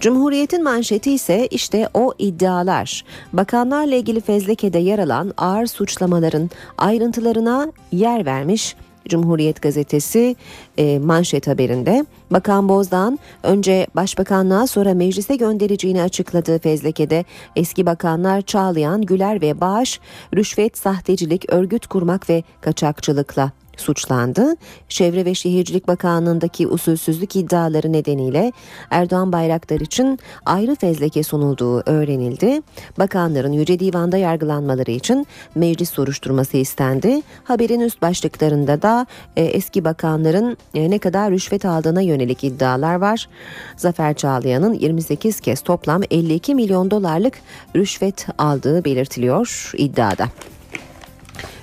[0.00, 3.04] Cumhuriyet'in manşeti ise işte o iddialar.
[3.32, 8.76] Bakanlarla ilgili fezlekede yer alan ağır suçlamaların ayrıntılarına yer vermiş
[9.08, 10.36] Cumhuriyet gazetesi
[10.78, 17.24] e, manşet haberinde Bakan Bozdağ'ın önce başbakanlığa sonra meclise göndereceğini açıkladığı fezlekede
[17.56, 20.00] eski bakanlar Çağlayan, Güler ve Bağış
[20.34, 24.54] rüşvet, sahtecilik, örgüt kurmak ve kaçakçılıkla suçlandı.
[24.88, 28.52] Çevre ve Şehircilik Bakanlığı'ndaki usulsüzlük iddiaları nedeniyle
[28.90, 32.60] Erdoğan Bayraktar için ayrı fezleke sunulduğu öğrenildi.
[32.98, 37.22] Bakanların Yüce Divan'da yargılanmaları için meclis soruşturması istendi.
[37.44, 39.06] Haberin üst başlıklarında da
[39.36, 43.28] e, eski bakanların e, ne kadar rüşvet aldığına yönelik iddialar var.
[43.76, 47.34] Zafer Çağlayan'ın 28 kez toplam 52 milyon dolarlık
[47.76, 50.28] rüşvet aldığı belirtiliyor iddiada.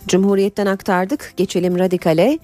[0.08, 1.34] Cumhuriyet'ten aktardık.
[1.38, 2.40] Geçelim radikale.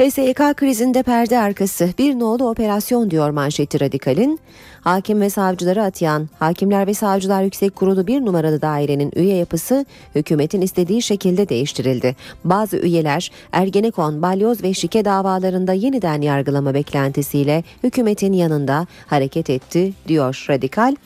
[0.00, 4.40] HSYK krizinde perde arkası bir nolu operasyon diyor manşeti radikalin.
[4.80, 10.60] Hakim ve savcıları atayan Hakimler ve Savcılar Yüksek Kurulu bir numaralı dairenin üye yapısı hükümetin
[10.60, 12.16] istediği şekilde değiştirildi.
[12.44, 20.46] Bazı üyeler Ergenekon, Balyoz ve Şike davalarında yeniden yargılama beklentisiyle hükümetin yanında hareket etti diyor
[20.50, 20.96] radikal.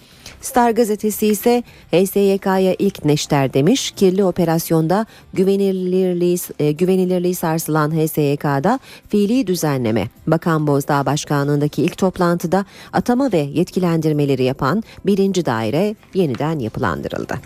[0.40, 1.62] Star gazetesi ise
[1.92, 3.90] HSYK'ya ilk neşter demiş.
[3.90, 10.08] Kirli operasyonda güvenilirliği, e, güvenilirliği sarsılan HSYK'da fiili düzenleme.
[10.26, 17.40] Bakan Bozdağ Başkanlığındaki ilk toplantıda atama ve yetkilendirmeleri yapan birinci daire yeniden yapılandırıldı.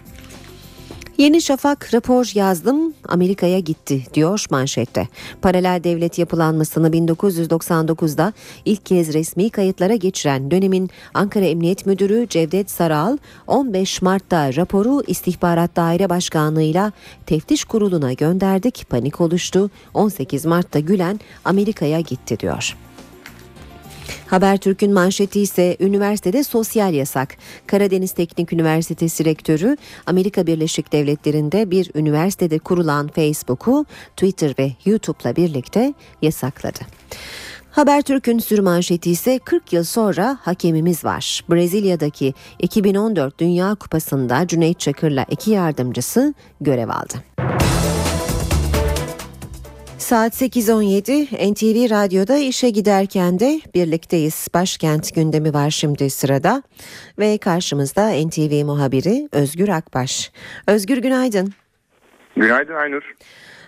[1.19, 5.09] Yeni Şafak rapor yazdım Amerika'ya gitti diyor manşette.
[5.43, 8.33] Paralel devlet yapılanmasını 1999'da
[8.65, 15.77] ilk kez resmi kayıtlara geçiren dönemin Ankara Emniyet Müdürü Cevdet Saral 15 Mart'ta raporu İstihbarat
[15.77, 16.93] Daire Başkanlığı'yla
[17.27, 22.77] teftiş kuruluna gönderdik panik oluştu 18 Mart'ta Gülen Amerika'ya gitti diyor.
[24.27, 27.37] Habertürk'ün manşeti ise üniversitede sosyal yasak.
[27.67, 33.87] Karadeniz Teknik Üniversitesi rektörü Amerika Birleşik Devletleri'nde bir üniversitede kurulan Facebook'u
[34.17, 36.81] Twitter ve YouTube'la birlikte yasakladı.
[37.71, 41.45] Habertürk'ün sürmanşeti ise 40 yıl sonra hakemimiz var.
[41.51, 47.15] Brezilya'daki 2014 Dünya Kupası'nda Cüneyt Çakır'la iki yardımcısı görev aldı.
[50.09, 54.49] Saat 8.17 NTV Radyo'da işe giderken de birlikteyiz.
[54.55, 56.63] Başkent gündemi var şimdi sırada
[57.19, 60.33] ve karşımızda NTV muhabiri Özgür Akbaş.
[60.67, 61.53] Özgür günaydın.
[62.37, 63.03] Günaydın Aynur.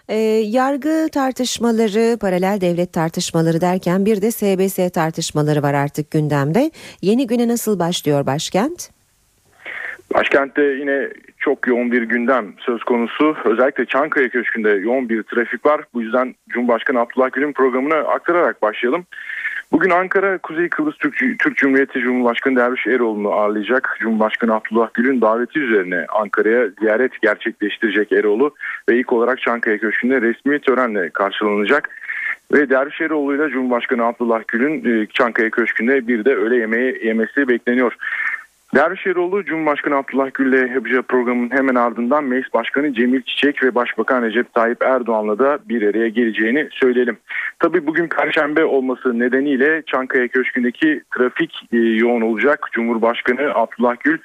[0.08, 0.16] Ee,
[0.46, 6.70] yargı tartışmaları, paralel devlet tartışmaları derken bir de SBS tartışmaları var artık gündemde.
[7.02, 8.90] Yeni güne nasıl başlıyor başkent?
[10.14, 11.08] Başkentte yine
[11.38, 13.36] çok yoğun bir gündem söz konusu.
[13.44, 15.84] Özellikle Çankaya Köşkü'nde yoğun bir trafik var.
[15.94, 19.06] Bu yüzden Cumhurbaşkanı Abdullah Gül'ün programını aktararak başlayalım.
[19.72, 23.96] Bugün Ankara Kuzey Kıbrıs Türk, Türk Cumhuriyeti Cumhurbaşkanı Derviş Eroğlu'nu ağırlayacak.
[24.00, 28.54] Cumhurbaşkanı Abdullah Gül'ün daveti üzerine Ankara'ya ziyaret gerçekleştirecek Eroğlu
[28.88, 31.88] ve ilk olarak Çankaya Köşkü'nde resmi törenle karşılanacak.
[32.52, 37.48] Ve Derviş Eroğlu ile Cumhurbaşkanı Abdullah Gül'ün e, Çankaya Köşkü'nde bir de öğle yemeği yemesi
[37.48, 37.96] bekleniyor.
[38.74, 44.54] Dervişeroğlu Cumhurbaşkanı Abdullah Gül'le yapacağı programın hemen ardından Meclis Başkanı Cemil Çiçek ve Başbakan Recep
[44.54, 47.18] Tayyip Erdoğan'la da bir araya geleceğini söyleyelim.
[47.58, 52.68] Tabii bugün Perşembe olması nedeniyle Çankaya Köşkü'ndeki trafik e, yoğun olacak.
[52.72, 54.18] Cumhurbaşkanı Abdullah Gül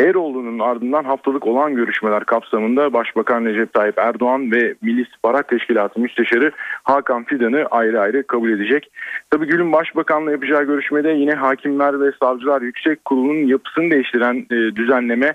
[0.00, 6.52] Eroğlu'nun ardından haftalık olan görüşmeler kapsamında Başbakan Recep Tayyip Erdoğan ve Milli İstihbarat Teşkilatı Müsteşarı
[6.82, 8.90] Hakan Fidan'ı ayrı ayrı kabul edecek.
[9.30, 15.34] Tabi Gül'ün Başbakanla yapacağı görüşmede yine Hakimler ve Savcılar Yüksek Kurulu'nun yapısını değiştiren e, düzenleme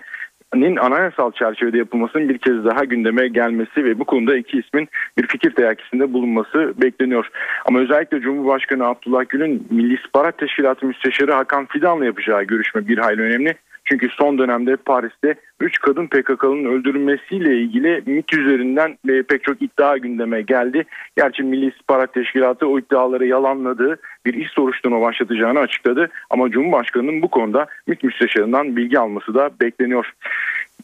[0.80, 4.88] anayasal çerçevede yapılmasının bir kez daha gündeme gelmesi ve bu konuda iki ismin
[5.18, 7.28] bir fikir teyakkisinde bulunması bekleniyor.
[7.66, 13.22] Ama özellikle Cumhurbaşkanı Abdullah Gül'ün Milli İstihbarat Teşkilatı Müsteşarı Hakan Fidan'la yapacağı görüşme bir hayli
[13.22, 13.56] önemli.
[13.86, 19.98] Çünkü son dönemde Paris'te 3 kadın PKK'nın öldürülmesiyle ilgili MIT üzerinden e, pek çok iddia
[19.98, 20.86] gündeme geldi.
[21.18, 26.10] Gerçi Milli İstihbarat Teşkilatı o iddiaları yalanladı, bir iş soruşturma başlatacağını açıkladı.
[26.30, 30.12] Ama Cumhurbaşkanı'nın bu konuda MİT müsteşarından bilgi alması da bekleniyor.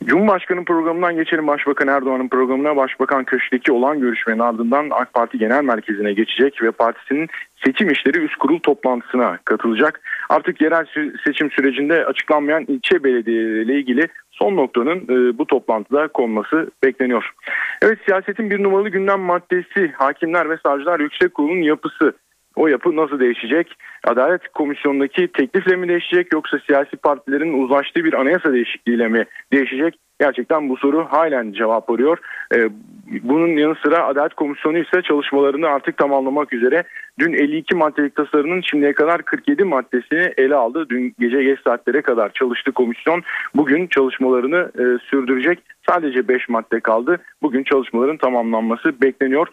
[0.06, 2.76] Cumhurbaşkanı programından geçelim Başbakan Erdoğan'ın programına.
[2.76, 7.28] Başbakan Köşk'teki olan görüşmenin ardından AK Parti Genel Merkezi'ne geçecek ve partisinin
[7.66, 10.02] seçim işleri üst kurul toplantısına katılacak.
[10.30, 10.86] Artık yerel
[11.26, 17.32] seçim sürecinde açıklanmayan ilçe belediyeleri ilgili son noktanın e, bu toplantıda konması bekleniyor.
[17.82, 22.14] Evet siyasetin bir numaralı gündem maddesi Hakimler ve Savcılar Yüksek Kurulu'nun yapısı.
[22.56, 23.78] O yapı nasıl değişecek?
[24.04, 29.96] Adalet Komisyonu'ndaki teklifle mi değişecek yoksa siyasi partilerin uzlaştığı bir anayasa değişikliğiyle mi değişecek?
[30.22, 32.18] Gerçekten bu soru halen cevap arıyor.
[32.56, 32.70] Ee,
[33.24, 36.84] bunun yanı sıra Adalet Komisyonu ise çalışmalarını artık tamamlamak üzere.
[37.20, 40.86] Dün 52 maddelik tasarının şimdiye kadar 47 maddesini ele aldı.
[40.90, 43.24] Dün gece geç saatlere kadar çalıştı komisyon.
[43.56, 45.60] Bugün çalışmalarını e, sürdürecek.
[45.90, 47.18] Sadece 5 madde kaldı.
[47.42, 49.48] Bugün çalışmaların tamamlanması bekleniyor.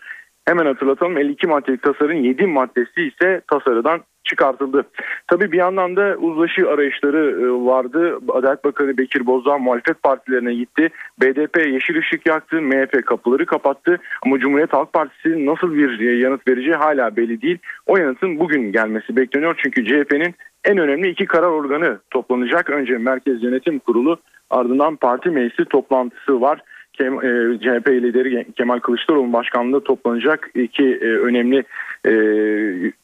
[0.49, 4.85] Hemen hatırlatalım 52 maddelik tasarının 7 maddesi ise tasarıdan çıkartıldı.
[5.27, 8.19] Tabii bir yandan da uzlaşı arayışları e, vardı.
[8.29, 10.89] Adalet Bakanı Bekir Bozdağ muhalefet partilerine gitti.
[11.21, 13.99] BDP yeşil ışık yaktı, MHP kapıları kapattı.
[14.27, 17.59] Ama Cumhuriyet Halk Partisi nasıl bir e, yanıt vereceği hala belli değil.
[17.87, 19.61] O yanıtın bugün gelmesi bekleniyor.
[19.63, 20.35] Çünkü CHP'nin
[20.65, 22.71] en önemli iki karar organı toplanacak.
[22.71, 24.19] Önce Merkez Yönetim Kurulu
[24.51, 26.61] ardından parti meclisi toplantısı var.
[26.99, 31.65] CHP e, lideri Kemal Kılıçdaroğlu başkanlığında toplanacak iki e, önemli
[32.07, 32.13] e,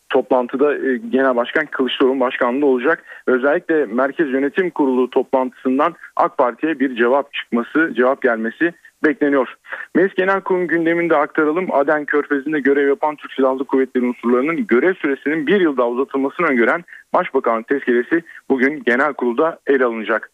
[0.09, 0.77] toplantıda
[1.11, 3.05] Genel Başkan Kılıçdaroğlu başkanlığı olacak.
[3.27, 8.73] Özellikle Merkez Yönetim Kurulu toplantısından AK Parti'ye bir cevap çıkması, cevap gelmesi
[9.05, 9.55] bekleniyor.
[9.95, 11.67] Meclis Genel Kurulu gündeminde aktaralım.
[11.73, 16.85] Aden Körfezi'nde görev yapan Türk Silahlı Kuvvetleri unsurlarının görev süresinin bir yıl daha uzatılmasını öngören
[17.15, 20.31] Başbakanın tezkeresi bugün genel kurulda ele alınacak.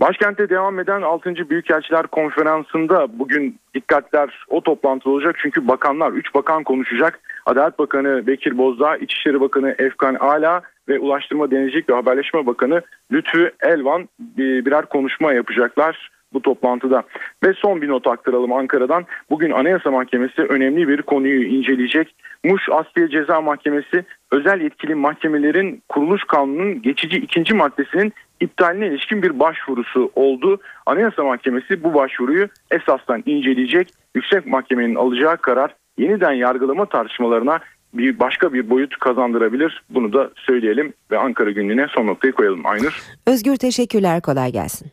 [0.00, 1.50] Başkentte devam eden 6.
[1.50, 5.36] Büyükelçiler Konferansı'nda bugün dikkatler o toplantıda olacak.
[5.42, 7.20] Çünkü bakanlar, 3 bakan konuşacak.
[7.46, 12.82] Adalet Bakanı Bekir Bozdağ, İçişleri Bakanı Efkan Ala ve Ulaştırma Denizcilik ve Haberleşme Bakanı
[13.12, 17.02] Lütfü Elvan birer konuşma yapacaklar bu toplantıda.
[17.44, 19.04] Ve son bir not aktaralım Ankara'dan.
[19.30, 22.14] Bugün Anayasa Mahkemesi önemli bir konuyu inceleyecek.
[22.44, 28.12] Muş Asliye Ceza Mahkemesi özel yetkili mahkemelerin kuruluş kanunun geçici ikinci maddesinin
[28.44, 30.60] iptaline ilişkin bir başvurusu oldu.
[30.86, 33.88] Anayasa Mahkemesi bu başvuruyu esastan inceleyecek.
[34.14, 37.58] Yüksek Mahkemenin alacağı karar yeniden yargılama tartışmalarına
[37.94, 39.82] bir başka bir boyut kazandırabilir.
[39.90, 43.02] Bunu da söyleyelim ve Ankara günlüğüne son noktayı koyalım Aynur.
[43.26, 44.92] Özgür teşekkürler kolay gelsin.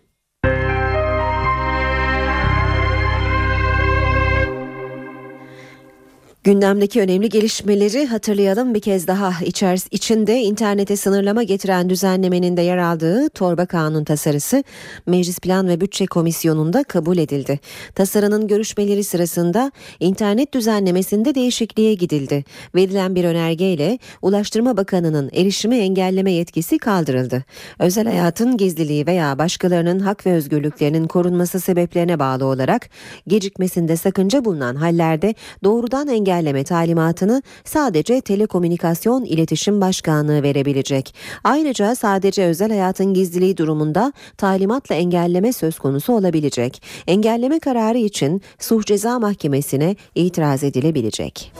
[6.43, 9.43] Gündemdeki önemli gelişmeleri hatırlayalım bir kez daha.
[9.45, 14.63] İçer, içinde internete sınırlama getiren düzenlemenin de yer aldığı torba kanun tasarısı
[15.07, 17.59] Meclis Plan ve Bütçe Komisyonu'nda kabul edildi.
[17.95, 22.43] Tasarının görüşmeleri sırasında internet düzenlemesinde değişikliğe gidildi.
[22.75, 27.43] Verilen bir önergeyle Ulaştırma Bakanı'nın erişimi engelleme yetkisi kaldırıldı.
[27.79, 32.89] Özel hayatın gizliliği veya başkalarının hak ve özgürlüklerinin korunması sebeplerine bağlı olarak
[33.27, 41.15] gecikmesinde sakınca bulunan hallerde doğrudan engelleme engelleme talimatını sadece Telekomünikasyon İletişim Başkanlığı verebilecek.
[41.43, 46.83] Ayrıca sadece özel hayatın gizliliği durumunda talimatla engelleme söz konusu olabilecek.
[47.07, 51.51] Engelleme kararı için Suç Ceza Mahkemesi'ne itiraz edilebilecek.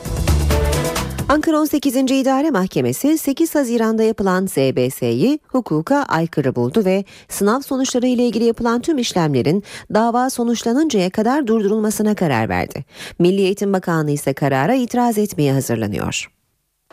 [1.32, 1.96] Ankara 18.
[1.96, 8.82] İdare Mahkemesi 8 Haziran'da yapılan SBS'yi hukuka aykırı buldu ve sınav sonuçları ile ilgili yapılan
[8.82, 9.64] tüm işlemlerin
[9.94, 12.86] dava sonuçlanıncaya kadar durdurulmasına karar verdi.
[13.20, 16.32] Milli Eğitim Bakanlığı ise karara itiraz etmeye hazırlanıyor.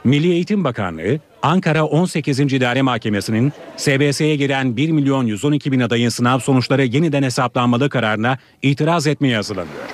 [0.04, 2.40] Milli Eğitim Bakanlığı, Ankara 18.
[2.40, 9.06] İdare Mahkemesi'nin SBS'ye giren 1 milyon 112 bin adayın sınav sonuçları yeniden hesaplanmalı kararına itiraz
[9.06, 9.88] etmeye hazırlanıyor.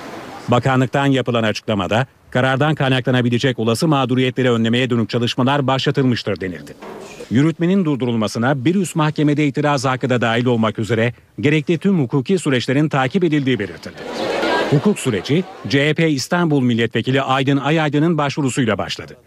[0.47, 6.73] Bakanlıktan yapılan açıklamada karardan kaynaklanabilecek olası mağduriyetleri önlemeye dönük çalışmalar başlatılmıştır denildi.
[7.31, 12.89] Yürütmenin durdurulmasına bir üst mahkemede itiraz hakkı da dahil olmak üzere gerekli tüm hukuki süreçlerin
[12.89, 13.95] takip edildiği belirtildi.
[14.69, 19.17] Hukuk süreci CHP İstanbul Milletvekili Aydın Ayaydın'ın başvurusuyla başladı.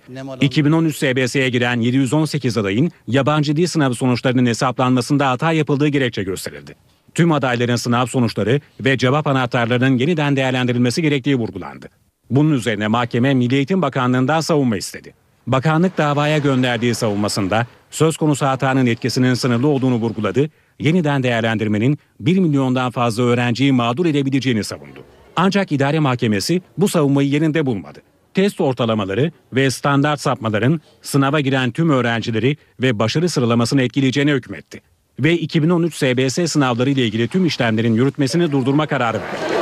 [0.41, 6.75] 2013 SBS'ye giren 718 adayın yabancı dil sınavı sonuçlarının hesaplanmasında hata yapıldığı gerekçe gösterildi.
[7.15, 11.89] Tüm adayların sınav sonuçları ve cevap anahtarlarının yeniden değerlendirilmesi gerektiği vurgulandı.
[12.31, 15.15] Bunun üzerine mahkeme Milli Eğitim Bakanlığı'ndan savunma istedi.
[15.47, 22.91] Bakanlık davaya gönderdiği savunmasında söz konusu hatanın etkisinin sınırlı olduğunu vurguladı, yeniden değerlendirmenin 1 milyondan
[22.91, 25.05] fazla öğrenciyi mağdur edebileceğini savundu.
[25.37, 28.03] Ancak idare mahkemesi bu savunmayı yerinde bulmadı.
[28.35, 34.81] Test ortalamaları ve standart sapmaların sınava giren tüm öğrencileri ve başarı sıralamasını etkileyeceğine hükmetti.
[35.21, 39.58] Ve 2013 SBS sınavları ile ilgili tüm işlemlerin yürütmesini durdurma kararı verdi.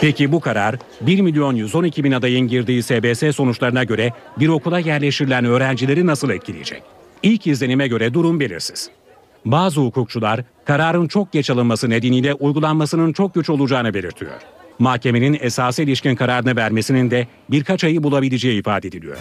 [0.00, 5.44] Peki bu karar 1 milyon 112 bin adayın girdiği SBS sonuçlarına göre bir okula yerleştirilen
[5.44, 6.82] öğrencileri nasıl etkileyecek?
[7.22, 8.90] İlk izlenime göre durum belirsiz.
[9.44, 14.32] Bazı hukukçular kararın çok geç alınması nedeniyle uygulanmasının çok güç olacağını belirtiyor.
[14.78, 19.16] Mahkemenin esası ilişkin kararını vermesinin de birkaç ayı bulabileceği ifade ediliyor.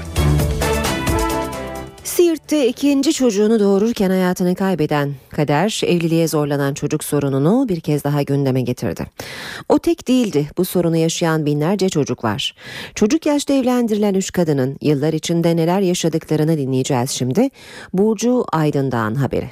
[2.05, 8.61] Siirt'te ikinci çocuğunu doğururken hayatını kaybeden Kader, evliliğe zorlanan çocuk sorununu bir kez daha gündeme
[8.61, 9.05] getirdi.
[9.69, 12.55] O tek değildi, bu sorunu yaşayan binlerce çocuk var.
[12.95, 17.49] Çocuk yaşta evlendirilen üç kadının yıllar içinde neler yaşadıklarını dinleyeceğiz şimdi.
[17.93, 19.49] Burcu Aydın'dan haberi.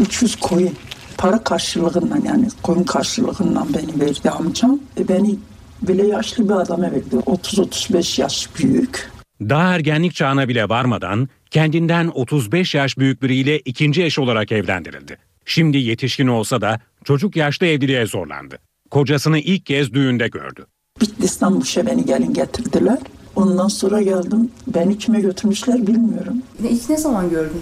[0.00, 0.74] 300 koyun
[1.18, 4.80] para karşılığından yani koyun karşılığından beni verdi amcam.
[5.00, 5.34] E beni
[5.82, 7.16] bile yaşlı bir adama verdi.
[7.16, 9.16] 30-35 yaş büyük.
[9.40, 15.18] Daha ergenlik çağına bile varmadan kendinden 35 yaş büyük biriyle ikinci eş olarak evlendirildi.
[15.44, 18.58] Şimdi yetişkin olsa da çocuk yaşta evliliğe zorlandı.
[18.90, 20.66] Kocasını ilk kez düğünde gördü.
[21.00, 22.98] Bitlis'ten Muş'a beni gelin getirdiler.
[23.36, 24.50] Ondan sonra geldim.
[24.66, 26.42] Beni kime götürmüşler bilmiyorum.
[26.70, 27.60] İlk ne zaman gördün?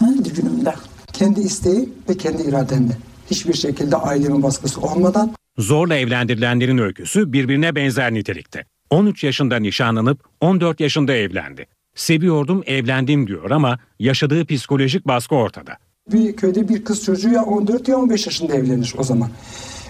[0.00, 0.74] Ha, düğünümde.
[1.12, 2.96] Kendi isteği ve kendi irademle.
[3.30, 5.34] Hiçbir şekilde ailemin baskısı olmadan.
[5.58, 8.64] Zorla evlendirilenlerin öyküsü birbirine benzer nitelikte.
[8.90, 11.66] 13 yaşında nişanlanıp 14 yaşında evlendi.
[11.98, 15.76] Seviyordum evlendim diyor ama yaşadığı psikolojik baskı ortada.
[16.12, 19.30] Bir köyde bir kız çocuğu ya 14 ya 15 yaşında evlenir o zaman.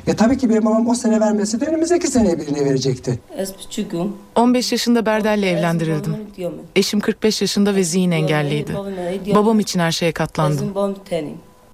[0.06, 3.18] E tabii ki benim babam o sene vermesi de önümüzdeki sene birine verecekti.
[4.34, 6.16] 15 yaşında Berdel'le evlendirildim.
[6.76, 8.74] Eşim 45 yaşında ve zihin engelliydi.
[9.34, 10.74] Babam için her şeye katlandım.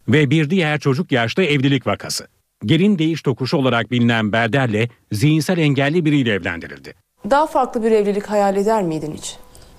[0.09, 2.26] Ve bir diğer çocuk yaşta evlilik vakası.
[2.64, 6.95] Gelin değiş tokuşu olarak bilinen Berder'le zihinsel engelli biriyle evlendirildi.
[7.30, 9.37] Daha farklı bir evlilik hayal eder miydin hiç?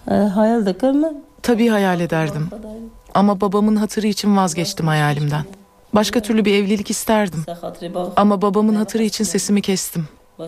[0.08, 1.08] Hayal eder mi?
[1.41, 2.49] Tabii hayal ederdim.
[3.14, 5.43] Ama babamın hatırı için vazgeçtim hayalimden.
[5.93, 7.45] Başka türlü bir evlilik isterdim.
[8.16, 10.08] Ama babamın hatırı için sesimi kestim.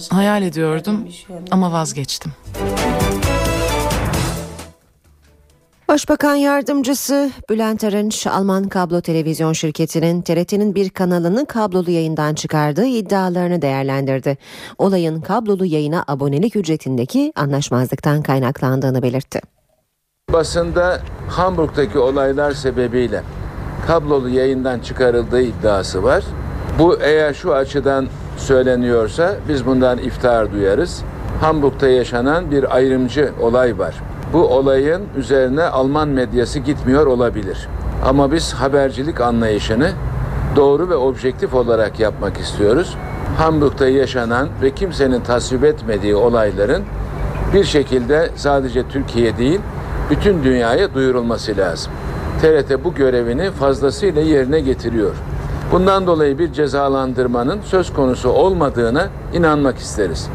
[0.10, 1.08] Hayal ediyordum
[1.51, 2.32] ama vazgeçtim.
[5.88, 13.62] Başbakan Yardımcısı Bülent Arınç, Alman kablo televizyon şirketinin TRT'nin bir kanalını kablolu yayından çıkardığı iddialarını
[13.62, 14.38] değerlendirdi.
[14.78, 19.42] Olayın kablolu yayına abonelik ücretindeki anlaşmazlıktan kaynaklandığını belirtti.
[20.34, 23.24] Basında Hamburg'daki olaylar sebebiyle
[23.88, 26.24] kablolu yayından çıkarıldığı iddiası var.
[26.80, 28.08] Bu eğer şu açıdan
[28.38, 31.02] söyleniyorsa biz bundan iftihar duyarız.
[31.42, 33.96] Hamburg'da yaşanan bir ayrımcı olay var.
[34.34, 37.67] Bu olayın üzerine Alman medyası gitmiyor olabilir.
[38.05, 39.91] Ama biz habercilik anlayışını
[40.55, 42.95] doğru ve objektif olarak yapmak istiyoruz.
[43.38, 46.84] Hamburg'da yaşanan ve kimsenin tasvip etmediği olayların
[47.53, 49.59] bir şekilde sadece Türkiye değil
[50.09, 51.91] bütün dünyaya duyurulması lazım.
[52.41, 55.15] TRT bu görevini fazlasıyla yerine getiriyor.
[55.72, 60.30] Bundan dolayı bir cezalandırmanın söz konusu olmadığına inanmak isteriz.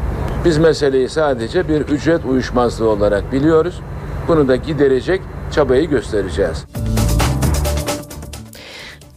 [0.45, 3.79] Biz meseleyi sadece bir ücret uyuşmazlığı olarak biliyoruz.
[4.27, 5.21] Bunu da giderecek
[5.51, 6.65] çabayı göstereceğiz.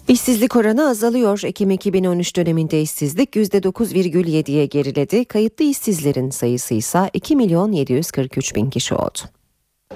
[0.09, 1.41] İşsizlik oranı azalıyor.
[1.45, 5.25] Ekim 2013 döneminde işsizlik %9,7'ye geriledi.
[5.25, 9.19] Kayıtlı işsizlerin sayısı ise 2 milyon 743 bin kişi oldu.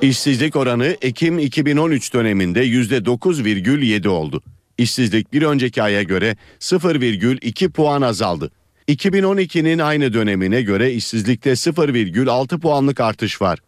[0.02, 4.42] İşsizlik oranı Ekim 2013 döneminde %9,7 oldu.
[4.80, 8.50] İşsizlik bir önceki aya göre 0,2 puan azaldı.
[8.88, 13.58] 2012'nin aynı dönemine göre işsizlikte 0,6 puanlık artış var.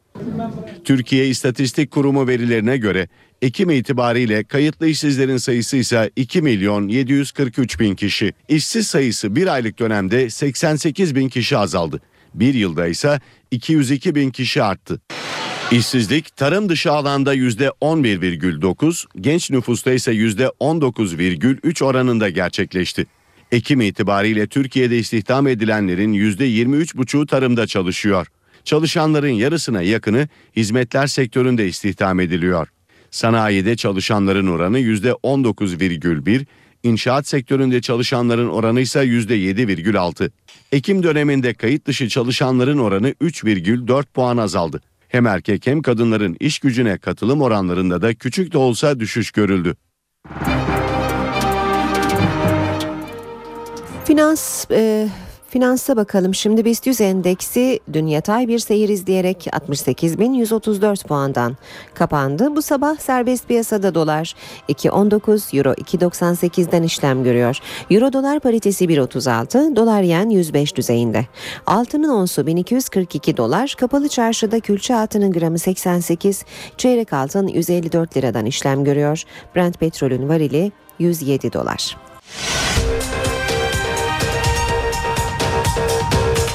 [0.85, 3.09] Türkiye İstatistik Kurumu verilerine göre
[3.43, 8.33] Ekim itibariyle kayıtlı işsizlerin sayısı ise 2 milyon 743 bin kişi.
[8.49, 12.01] İşsiz sayısı bir aylık dönemde 88 bin kişi azaldı.
[12.35, 15.01] Bir yılda ise 202 bin kişi arttı.
[15.73, 23.07] İşsizlik tarım dışı alanda %11,9, genç nüfusta ise %19,3 oranında gerçekleşti.
[23.53, 28.27] Ekim itibariyle Türkiye'de istihdam edilenlerin %23,5'u tarımda çalışıyor.
[28.65, 32.69] Çalışanların yarısına yakını hizmetler sektöründe istihdam ediliyor.
[33.11, 36.47] Sanayide çalışanların oranı %19,1,
[36.83, 40.31] inşaat sektöründe çalışanların oranı ise %7,6.
[40.73, 44.81] Ekim döneminde kayıt dışı çalışanların oranı 3,4 puan azaldı.
[45.13, 49.77] Hem erkek hem kadınların iş gücüne katılım oranlarında da küçük de olsa düşüş görüldü.
[54.05, 55.09] Finans e,
[55.53, 61.57] Finansa bakalım şimdi BIST 100 endeksi dün yatay bir seyir izleyerek 68.134 puandan
[61.95, 62.57] kapandı.
[62.57, 64.35] Bu sabah serbest piyasada dolar
[64.69, 67.59] 2.19 euro 2.98'den işlem görüyor.
[67.91, 71.27] Euro dolar paritesi 1.36 dolar yen 105 düzeyinde.
[71.67, 76.45] Altının onsu 1242 dolar kapalı çarşıda külçe altının gramı 88
[76.77, 79.23] çeyrek altın 154 liradan işlem görüyor.
[79.57, 81.97] Brent petrolün varili 107 dolar.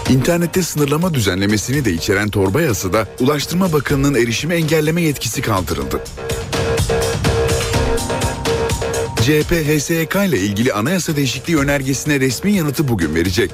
[0.09, 6.01] İnternette sınırlama düzenlemesini de içeren torba yasada Ulaştırma Bakanı'nın erişimi engelleme yetkisi kaldırıldı.
[9.21, 13.51] CHP HSYK ile ilgili anayasa değişikliği önergesine resmi yanıtı bugün verecek.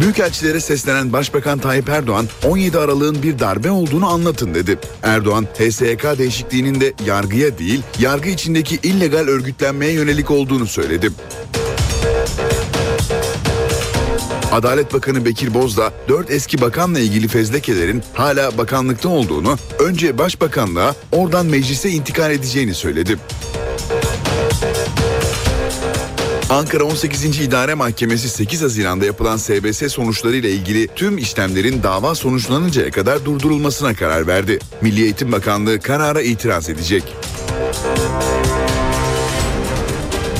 [0.00, 4.78] Büyükelçilere seslenen Başbakan Tayyip Erdoğan 17 Aralık'ın bir darbe olduğunu anlatın dedi.
[5.02, 11.10] Erdoğan HSYK değişikliğinin de yargıya değil yargı içindeki illegal örgütlenmeye yönelik olduğunu söyledi.
[14.54, 21.46] Adalet Bakanı Bekir Bozdağ 4 eski bakanla ilgili fezlekelerin hala bakanlıkta olduğunu, önce başbakanlığa oradan
[21.46, 23.18] meclise intikal edeceğini söyledi.
[26.50, 27.40] Ankara 18.
[27.40, 33.94] İdare Mahkemesi 8 Haziran'da yapılan SBS sonuçları ile ilgili tüm işlemlerin dava sonuçlanıncaya kadar durdurulmasına
[33.94, 34.58] karar verdi.
[34.80, 37.04] Milli Eğitim Bakanlığı karara itiraz edecek.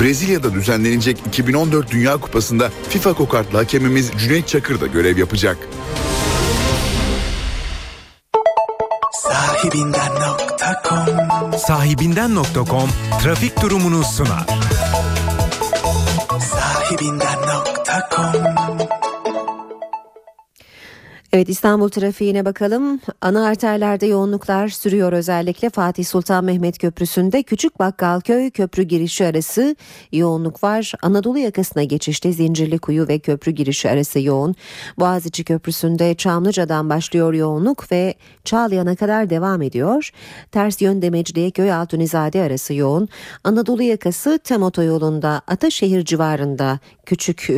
[0.01, 5.57] Brezilya'da düzenlenecek 2014 Dünya Kupası'nda FIFA kokartlı hakemimiz Cüneyt Çakır da görev yapacak.
[9.13, 12.89] Sahibinden.com Sahibinden.com
[13.23, 14.47] trafik durumunu sunar.
[16.41, 18.45] Sahibinden.com
[21.35, 23.01] Evet İstanbul trafiğine bakalım.
[23.21, 29.77] Ana arterlerde yoğunluklar sürüyor özellikle Fatih Sultan Mehmet Köprüsü'nde Küçük Bakkalköy köprü girişi arası
[30.13, 30.93] yoğunluk var.
[31.03, 34.55] Anadolu yakasına geçişte Zincirlikuyu ve köprü girişi arası yoğun.
[34.99, 38.15] Boğaziçi Köprüsü'nde Çamlıca'dan başlıyor yoğunluk ve
[38.45, 40.11] Çağlayan'a kadar devam ediyor.
[40.53, 43.09] Ters yönde Mecidiyeköy Altunizade arası yoğun.
[43.45, 47.49] Anadolu yakası tem otoyolunda Ataşehir civarında küçük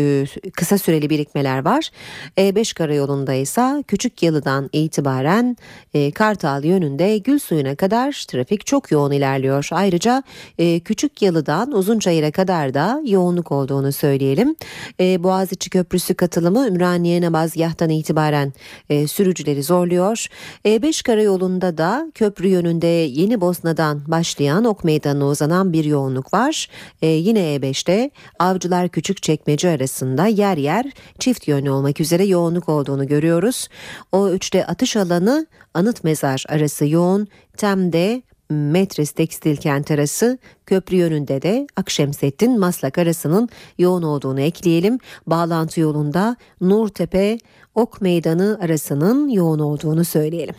[0.57, 1.91] kısa süreli birikmeler var.
[2.37, 5.57] E5 karayolunda ise Küçük Yalı'dan itibaren
[5.95, 9.69] e, Kartal yönünde Gül Suyu'na kadar trafik çok yoğun ilerliyor.
[9.71, 10.23] Ayrıca
[10.59, 14.57] e, Küçük Yalı'dan Uzunçayır'a kadar da yoğunluk olduğunu söyleyelim.
[15.01, 18.53] E, Boğaziçi Köprüsü katılımı Ümraniye Namazgah'tan itibaren
[18.91, 20.27] e, sürücüleri zorluyor.
[20.65, 26.69] E5 karayolunda da köprü yönünde Yeni Bosna'dan başlayan Ok Meydanı'na uzanan bir yoğunluk var.
[27.03, 28.89] E, yine E5'te Avcılar
[29.37, 30.87] Küçükçekmece arasında yer yer
[31.19, 33.69] çift yönlü olmak üzere yoğunluk olduğunu görüyoruz.
[34.13, 37.29] O üçte atış alanı anıt mezar arası yoğun.
[37.57, 44.99] Tem'de Metres Tekstil Kent arası köprü yönünde de Akşemsettin Maslak arasının yoğun olduğunu ekleyelim.
[45.27, 47.39] Bağlantı yolunda Nurtepe
[47.75, 50.55] Ok Meydanı arasının yoğun olduğunu söyleyelim.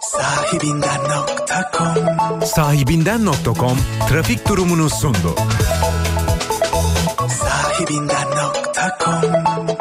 [0.00, 5.34] Sahibinden.com Sahibinden.com trafik durumunu sundu.
[7.78, 9.78] Sahibinden.com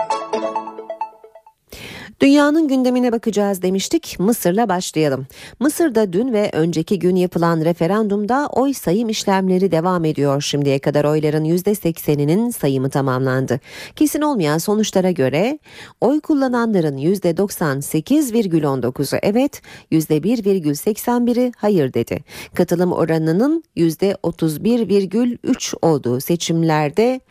[2.21, 4.15] Dünyanın gündemine bakacağız demiştik.
[4.19, 5.27] Mısır'la başlayalım.
[5.59, 10.41] Mısır'da dün ve önceki gün yapılan referandumda oy sayım işlemleri devam ediyor.
[10.41, 13.59] Şimdiye kadar oyların %80'inin sayımı tamamlandı.
[13.95, 15.59] Kesin olmayan sonuçlara göre
[16.01, 22.23] oy kullananların %98,19'u evet, %1,81'i hayır dedi.
[22.53, 27.21] Katılım oranının %31,3 olduğu seçimlerde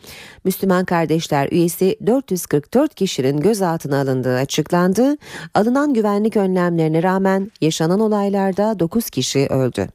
[0.46, 5.16] Müslüman Kardeşler üyesi 444 kişinin gözaltına alındığı açıklandı.
[5.54, 9.88] Alınan güvenlik önlemlerine rağmen yaşanan olaylarda 9 kişi öldü.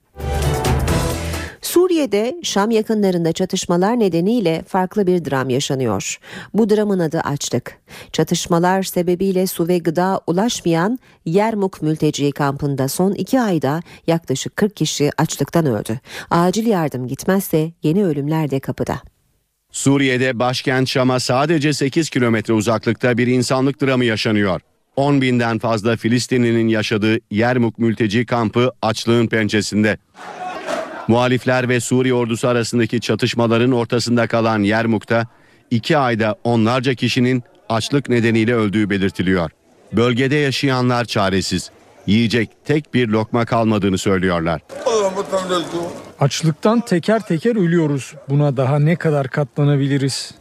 [1.61, 6.19] Suriye'de Şam yakınlarında çatışmalar nedeniyle farklı bir dram yaşanıyor.
[6.53, 7.77] Bu dramın adı açlık.
[8.11, 15.09] Çatışmalar sebebiyle su ve gıda ulaşmayan Yermuk mülteci kampında son iki ayda yaklaşık 40 kişi
[15.17, 15.99] açlıktan öldü.
[16.29, 19.10] Acil yardım gitmezse yeni ölümler de kapıda.
[19.71, 24.61] Suriye'de başkent Şam'a sadece 8 kilometre uzaklıkta bir insanlık dramı yaşanıyor.
[24.95, 29.97] 10 binden fazla Filistinlinin yaşadığı Yermuk mülteci kampı açlığın pençesinde.
[31.07, 35.27] Muhalifler ve Suriye ordusu arasındaki çatışmaların ortasında kalan Yermuk'ta
[35.71, 39.51] iki ayda onlarca kişinin açlık nedeniyle öldüğü belirtiliyor.
[39.93, 41.71] Bölgede yaşayanlar çaresiz.
[42.07, 44.61] Yiyecek tek bir lokma kalmadığını söylüyorlar.
[46.19, 48.13] Açlıktan teker teker ölüyoruz.
[48.29, 50.31] Buna daha ne kadar katlanabiliriz?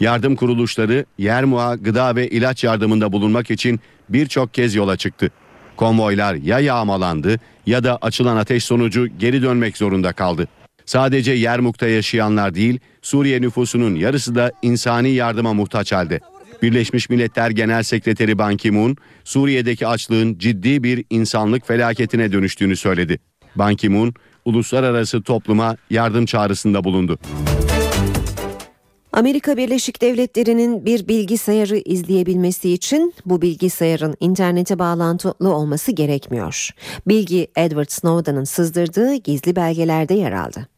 [0.00, 5.30] Yardım kuruluşları Yermuğa gıda ve ilaç yardımında bulunmak için birçok kez yola çıktı.
[5.76, 7.36] Konvoylar ya yağmalandı
[7.66, 10.48] ya da açılan ateş sonucu geri dönmek zorunda kaldı.
[10.86, 16.20] Sadece Yermuk'ta yaşayanlar değil, Suriye nüfusunun yarısı da insani yardıma muhtaç halde.
[16.62, 23.18] Birleşmiş Milletler Genel Sekreteri Ban Ki-moon, Suriye'deki açlığın ciddi bir insanlık felaketine dönüştüğünü söyledi.
[23.56, 27.18] Ban Ki-moon, uluslararası topluma yardım çağrısında bulundu.
[29.12, 36.70] Amerika Birleşik Devletleri'nin bir bilgisayarı izleyebilmesi için bu bilgisayarın internete bağlantılı olması gerekmiyor.
[37.08, 40.68] Bilgi Edward Snowden'ın sızdırdığı gizli belgelerde yer aldı.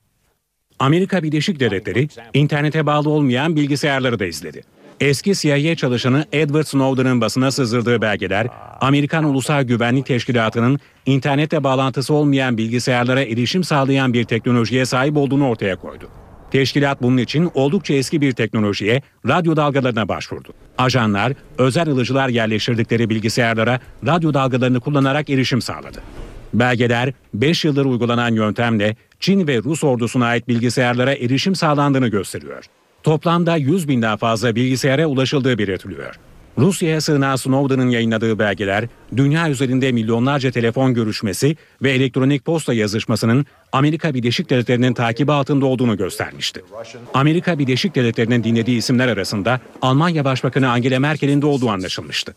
[0.78, 4.62] Amerika Birleşik Devletleri internete bağlı olmayan bilgisayarları da izledi.
[5.02, 8.46] Eski CIA çalışanı Edward Snowden'ın basına sızdırdığı belgeler,
[8.80, 15.76] Amerikan Ulusal Güvenlik Teşkilatı'nın internete bağlantısı olmayan bilgisayarlara erişim sağlayan bir teknolojiye sahip olduğunu ortaya
[15.76, 16.08] koydu.
[16.50, 20.52] Teşkilat bunun için oldukça eski bir teknolojiye, radyo dalgalarına başvurdu.
[20.78, 26.02] Ajanlar, özel alıcılar yerleştirdikleri bilgisayarlara radyo dalgalarını kullanarak erişim sağladı.
[26.54, 32.64] Belgeler 5 yıldır uygulanan yöntemle Çin ve Rus ordusuna ait bilgisayarlara erişim sağlandığını gösteriyor.
[33.02, 36.14] Toplamda 100 binden fazla bilgisayara ulaşıldığı belirtiliyor.
[36.58, 44.14] Rusya'ya sığınan Snowden'ın yayınladığı belgeler, dünya üzerinde milyonlarca telefon görüşmesi ve elektronik posta yazışmasının Amerika
[44.14, 46.62] Birleşik Devletleri'nin takibi altında olduğunu göstermişti.
[47.14, 52.34] Amerika Birleşik Devletleri'nin dinlediği isimler arasında Almanya Başbakanı Angela Merkel'in de olduğu anlaşılmıştı.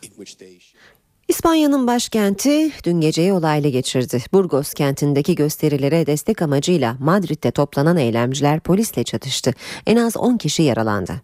[1.28, 4.24] İspanya'nın başkenti dün geceyi olayla geçirdi.
[4.34, 9.54] Burgos kentindeki gösterilere destek amacıyla Madrid'de toplanan eylemciler polisle çatıştı.
[9.86, 11.22] En az 10 kişi yaralandı.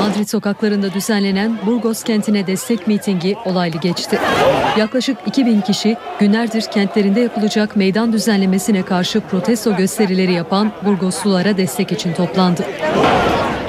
[0.00, 4.18] Madrid sokaklarında düzenlenen Burgos kentine destek mitingi olaylı geçti.
[4.78, 12.12] Yaklaşık 2000 kişi günlerdir kentlerinde yapılacak meydan düzenlemesine karşı protesto gösterileri yapan Burgoslulara destek için
[12.12, 12.64] toplandı.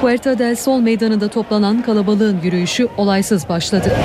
[0.00, 3.96] Puerta del Sol meydanında toplanan kalabalığın yürüyüşü olaysız başladı.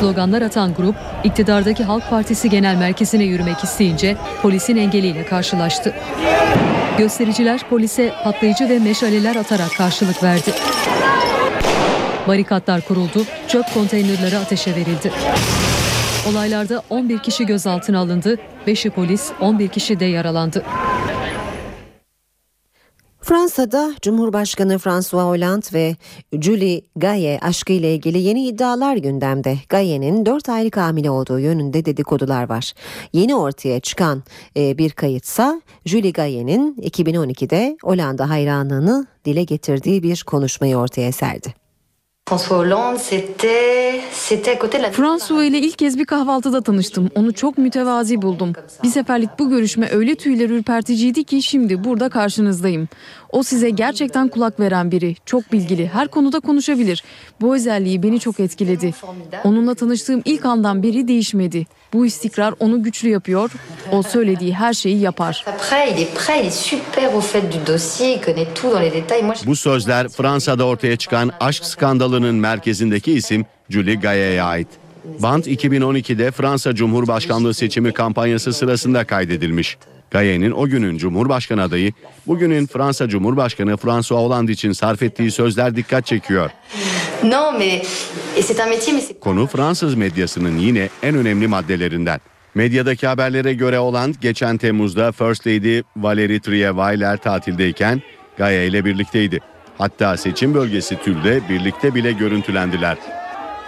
[0.00, 0.94] Sloganlar atan grup
[1.24, 5.94] iktidardaki Halk Partisi Genel Merkezi'ne yürümek isteyince polisin engeliyle karşılaştı.
[7.00, 10.50] Göstericiler polise patlayıcı ve meşaleler atarak karşılık verdi.
[12.28, 15.12] Barikatlar kuruldu, çöp konteynerleri ateşe verildi.
[16.30, 20.64] Olaylarda 11 kişi gözaltına alındı, 5'i polis, 11 kişi de yaralandı.
[23.30, 25.96] Fransa'da Cumhurbaşkanı François Hollande ve
[26.40, 29.56] Julie Gaye aşkıyla ilgili yeni iddialar gündemde.
[29.68, 32.72] Gaye'nin 4 aylık hamile olduğu yönünde dedikodular var.
[33.12, 34.22] Yeni ortaya çıkan
[34.56, 41.54] e, bir kayıtsa Julie Gaye'nin 2012'de Hollande hayranlığını dile getirdiği bir konuşmayı ortaya serdi.
[44.92, 47.10] François ile ilk kez bir kahvaltıda tanıştım.
[47.14, 48.52] Onu çok mütevazi buldum.
[48.82, 52.88] Bir seferlik bu görüşme öyle tüyler ürperticiydi ki şimdi burada karşınızdayım.
[53.32, 55.16] O size gerçekten kulak veren biri.
[55.26, 57.04] Çok bilgili, her konuda konuşabilir.
[57.40, 58.94] Bu özelliği beni çok etkiledi.
[59.44, 61.66] Onunla tanıştığım ilk andan beri değişmedi.
[61.92, 63.50] Bu istikrar onu güçlü yapıyor.
[63.92, 65.44] O söylediği her şeyi yapar.
[69.46, 74.68] Bu sözler Fransa'da ortaya çıkan aşk skandalının merkezindeki isim Julie Gaye'ye ait.
[75.18, 79.78] Band 2012'de Fransa Cumhurbaşkanlığı seçimi kampanyası sırasında kaydedilmiş.
[80.10, 81.92] Gaye'nin o günün Cumhurbaşkanı adayı,
[82.26, 86.50] bugünün Fransa Cumhurbaşkanı François Hollande için sarf ettiği sözler dikkat çekiyor.
[89.20, 92.20] Konu Fransız medyasının yine en önemli maddelerinden.
[92.54, 98.02] Medyadaki haberlere göre olan geçen Temmuz'da First Lady Valerie Trier-Weiler tatildeyken
[98.38, 99.38] Gaia ile birlikteydi.
[99.78, 102.96] Hatta seçim bölgesi Tül'de birlikte bile görüntülendiler.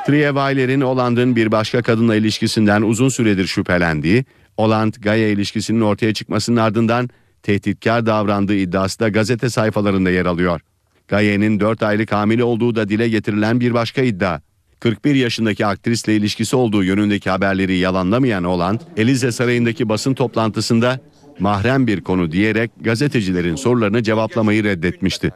[0.06, 4.24] Trier-Weiler'in Hollande'ın bir başka kadınla ilişkisinden uzun süredir şüphelendiği,
[4.58, 7.08] Hollande-Gaia ilişkisinin ortaya çıkmasının ardından
[7.42, 10.60] tehditkar davrandığı iddiası da gazete sayfalarında yer alıyor.
[11.08, 14.40] Gaia'nın 4 aylık hamile olduğu da dile getirilen bir başka iddia.
[14.80, 21.00] 41 yaşındaki aktrisle ilişkisi olduğu yönündeki haberleri yalanlamayan olan Elize Sarayı'ndaki basın toplantısında
[21.38, 25.32] mahrem bir konu diyerek gazetecilerin sorularını cevaplamayı reddetmişti.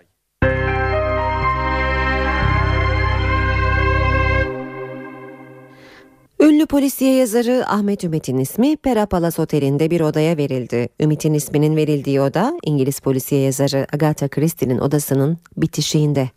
[6.57, 10.89] Ünlü polisiye yazarı Ahmet Ümit'in ismi Pera Palace Oteli'nde bir odaya verildi.
[11.01, 16.31] Ümit'in isminin verildiği oda İngiliz polisiye yazarı Agatha Christie'nin odasının bitişiğinde.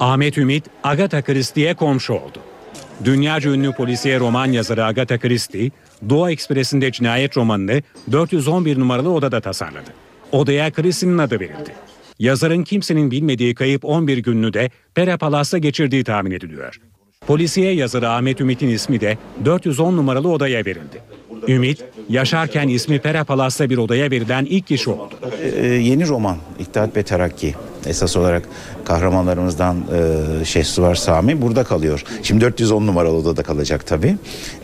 [0.00, 2.38] Ahmet Ümit, Agatha Christie'ye komşu oldu.
[3.04, 5.70] Dünyaca ünlü polisiye roman yazarı Agatha Christie,
[6.08, 7.82] Doğu Ekspresi'nde cinayet romanını
[8.12, 9.90] 411 numaralı odada tasarladı.
[10.32, 11.74] Odaya Christie'nin adı verildi.
[12.18, 16.80] Yazarın kimsenin bilmediği kayıp 11 gününü de Pera Palace'ta geçirdiği tahmin ediliyor.
[17.26, 21.02] Polisiye yazarı Ahmet Ümit'in ismi de 410 numaralı odaya verildi.
[21.48, 25.14] Ümit, yaşarken ismi Pera Palace'ta bir odaya verilen ilk kişi oldu.
[25.42, 27.54] Ee, yeni roman İttihat ve Terakki
[27.86, 28.42] esas olarak
[28.84, 29.76] kahramanlarımızdan
[30.40, 32.04] e, Şehsuvar Sami burada kalıyor.
[32.22, 34.16] Şimdi 410 numaralı odada kalacak tabii.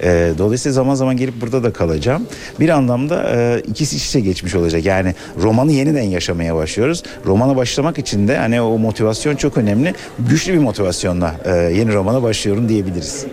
[0.02, 2.26] E, dolayısıyla zaman zaman gelip burada da kalacağım.
[2.60, 4.84] Bir anlamda e, ikisi iç içe geçmiş olacak.
[4.84, 7.02] Yani romanı yeniden yaşamaya başlıyoruz.
[7.26, 9.94] Romana başlamak için de hani o motivasyon çok önemli.
[10.18, 13.26] Güçlü bir motivasyonla e, yeni romana başlıyorum diyebiliriz.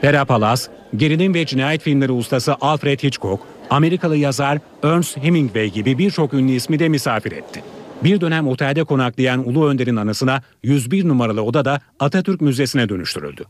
[0.00, 0.62] Pera Palace,
[0.96, 6.78] gerilim ve cinayet filmleri ustası Alfred Hitchcock, Amerikalı yazar Ernest Hemingway gibi birçok ünlü ismi
[6.78, 7.62] de misafir etti.
[8.02, 13.44] Bir dönem otelde konaklayan Ulu Önder'in anısına 101 numaralı oda da Atatürk Müzesi'ne dönüştürüldü.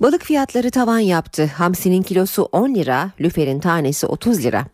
[0.00, 1.46] Balık fiyatları tavan yaptı.
[1.46, 4.66] Hamsinin kilosu 10 lira, lüferin tanesi 30 lira.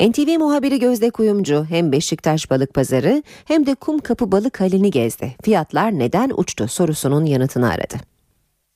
[0.00, 5.36] NTV muhabiri Gözde Kuyumcu hem Beşiktaş Balık Pazarı hem de Kumkapı Balık Halini gezdi.
[5.44, 7.94] Fiyatlar neden uçtu sorusunun yanıtını aradı.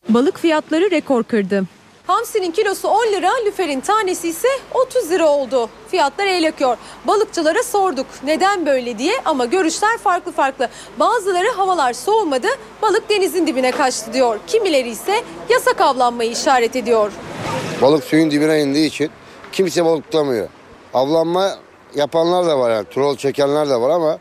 [0.09, 1.65] Balık fiyatları rekor kırdı.
[2.07, 5.69] Hamsinin kilosu 10 lira, lüferin tanesi ise 30 lira oldu.
[5.89, 6.77] Fiyatlar el yakıyor.
[7.07, 10.69] Balıkçılara sorduk neden böyle diye ama görüşler farklı farklı.
[11.01, 12.49] Bazıları havalar soğumadı,
[12.83, 14.39] balık denizin dibine kaçtı diyor.
[14.47, 17.13] Kimileri ise yasak avlanmayı işaret ediyor.
[17.83, 19.11] Balık suyun dibine indiği için
[19.53, 20.49] kimse balık tutamıyor.
[20.95, 21.51] Avlanma
[21.95, 24.19] yapanlar da var yani troll çekenler de var ama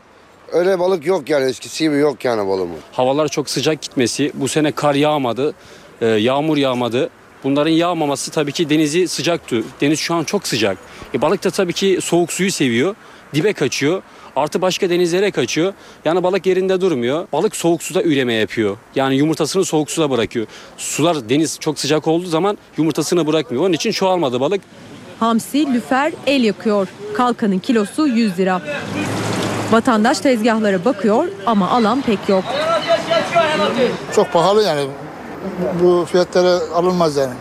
[0.52, 2.80] öyle balık yok yani eskisi gibi yok yani balığımız.
[2.92, 5.54] Havalar çok sıcak gitmesi, bu sene kar yağmadı,
[6.00, 7.10] e, yağmur yağmadı.
[7.46, 9.64] Bunların yağmaması tabii ki denizi sıcak tutuyor.
[9.80, 10.78] Deniz şu an çok sıcak.
[11.14, 12.94] E, balık da tabii ki soğuk suyu seviyor.
[13.34, 14.02] Dibe kaçıyor.
[14.36, 15.72] Artı başka denizlere kaçıyor.
[16.04, 17.26] Yani balık yerinde durmuyor.
[17.32, 18.76] Balık soğuk suda üreme yapıyor.
[18.94, 20.46] Yani yumurtasını soğuk suda bırakıyor.
[20.76, 23.64] Sular deniz çok sıcak olduğu zaman yumurtasını bırakmıyor.
[23.64, 24.60] Onun için çoğalmadı balık.
[25.20, 26.88] Hamsi, lüfer el yakıyor.
[27.14, 28.62] Kalkanın kilosu 100 lira.
[29.70, 32.44] Vatandaş tezgahlara bakıyor ama alan pek yok.
[34.14, 34.86] Çok pahalı yani.
[35.82, 37.34] Bu fiyatlara alınmaz yani.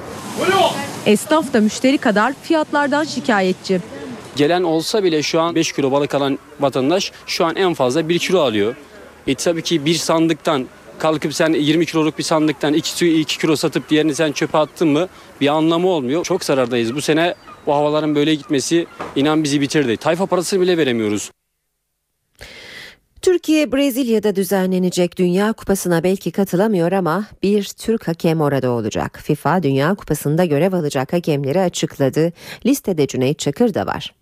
[1.06, 3.82] Esnaf da müşteri kadar fiyatlardan şikayetçi.
[4.36, 8.20] Gelen olsa bile şu an 5 kilo balık alan vatandaş şu an en fazla 1
[8.20, 8.76] kilo alıyor.
[9.28, 10.68] E tabii ki bir sandıktan
[11.00, 15.08] kalkıp sen 20 kiloluk bir sandıktan 2, 2 kilo satıp diğerini sen çöpe attın mı
[15.42, 16.24] bir anlamı olmuyor.
[16.24, 16.96] Çok zarardayız.
[16.96, 17.36] Bu sene
[17.68, 19.98] bu havaların böyle gitmesi inan bizi bitirdi.
[19.98, 21.32] Tayfa parasını bile veremiyoruz.
[23.26, 29.20] Türkiye Brezilya'da düzenlenecek Dünya Kupası'na belki katılamıyor ama bir Türk hakem orada olacak.
[29.24, 32.32] FIFA Dünya Kupası'nda görev alacak hakemleri açıkladı.
[32.66, 34.14] Listede Cüneyt Çakır da var.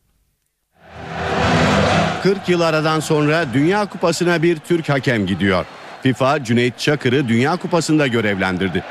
[2.23, 5.65] 40 yıl aradan sonra Dünya Kupası'na bir Türk hakem gidiyor.
[6.03, 8.83] FIFA Cüneyt Çakır'ı Dünya Kupası'nda görevlendirdi.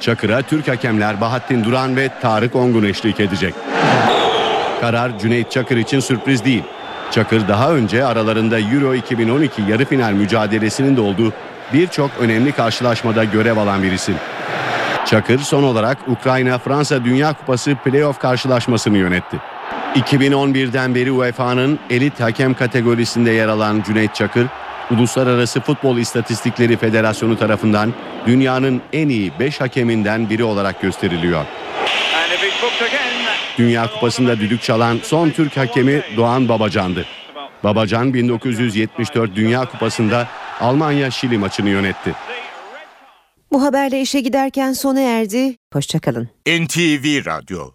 [0.00, 3.54] Çakır'a Türk hakemler Bahattin Duran ve Tarık Ongun eşlik edecek.
[4.80, 6.62] Karar Cüneyt Çakır için sürpriz değil.
[7.10, 11.32] Çakır daha önce aralarında Euro 2012 yarı final mücadelesinin de olduğu
[11.72, 14.14] birçok önemli karşılaşmada görev alan bir isim.
[15.06, 19.36] Çakır son olarak Ukrayna-Fransa Dünya Kupası playoff karşılaşmasını yönetti.
[19.94, 24.46] 2011'den beri UEFA'nın elit hakem kategorisinde yer alan Cüneyt Çakır,
[24.90, 27.94] Uluslararası Futbol İstatistikleri Federasyonu tarafından
[28.26, 31.44] dünyanın en iyi 5 hakeminden biri olarak gösteriliyor.
[33.58, 37.06] Dünya Kupası'nda düdük çalan son Türk hakemi Doğan Babacan'dı.
[37.64, 40.28] Babacan 1974 Dünya Kupası'nda
[40.60, 42.14] Almanya-Şili maçını yönetti.
[43.52, 45.56] Bu haberle işe giderken sona erdi.
[45.72, 46.28] Hoşçakalın.
[46.46, 47.70] NTV Radyo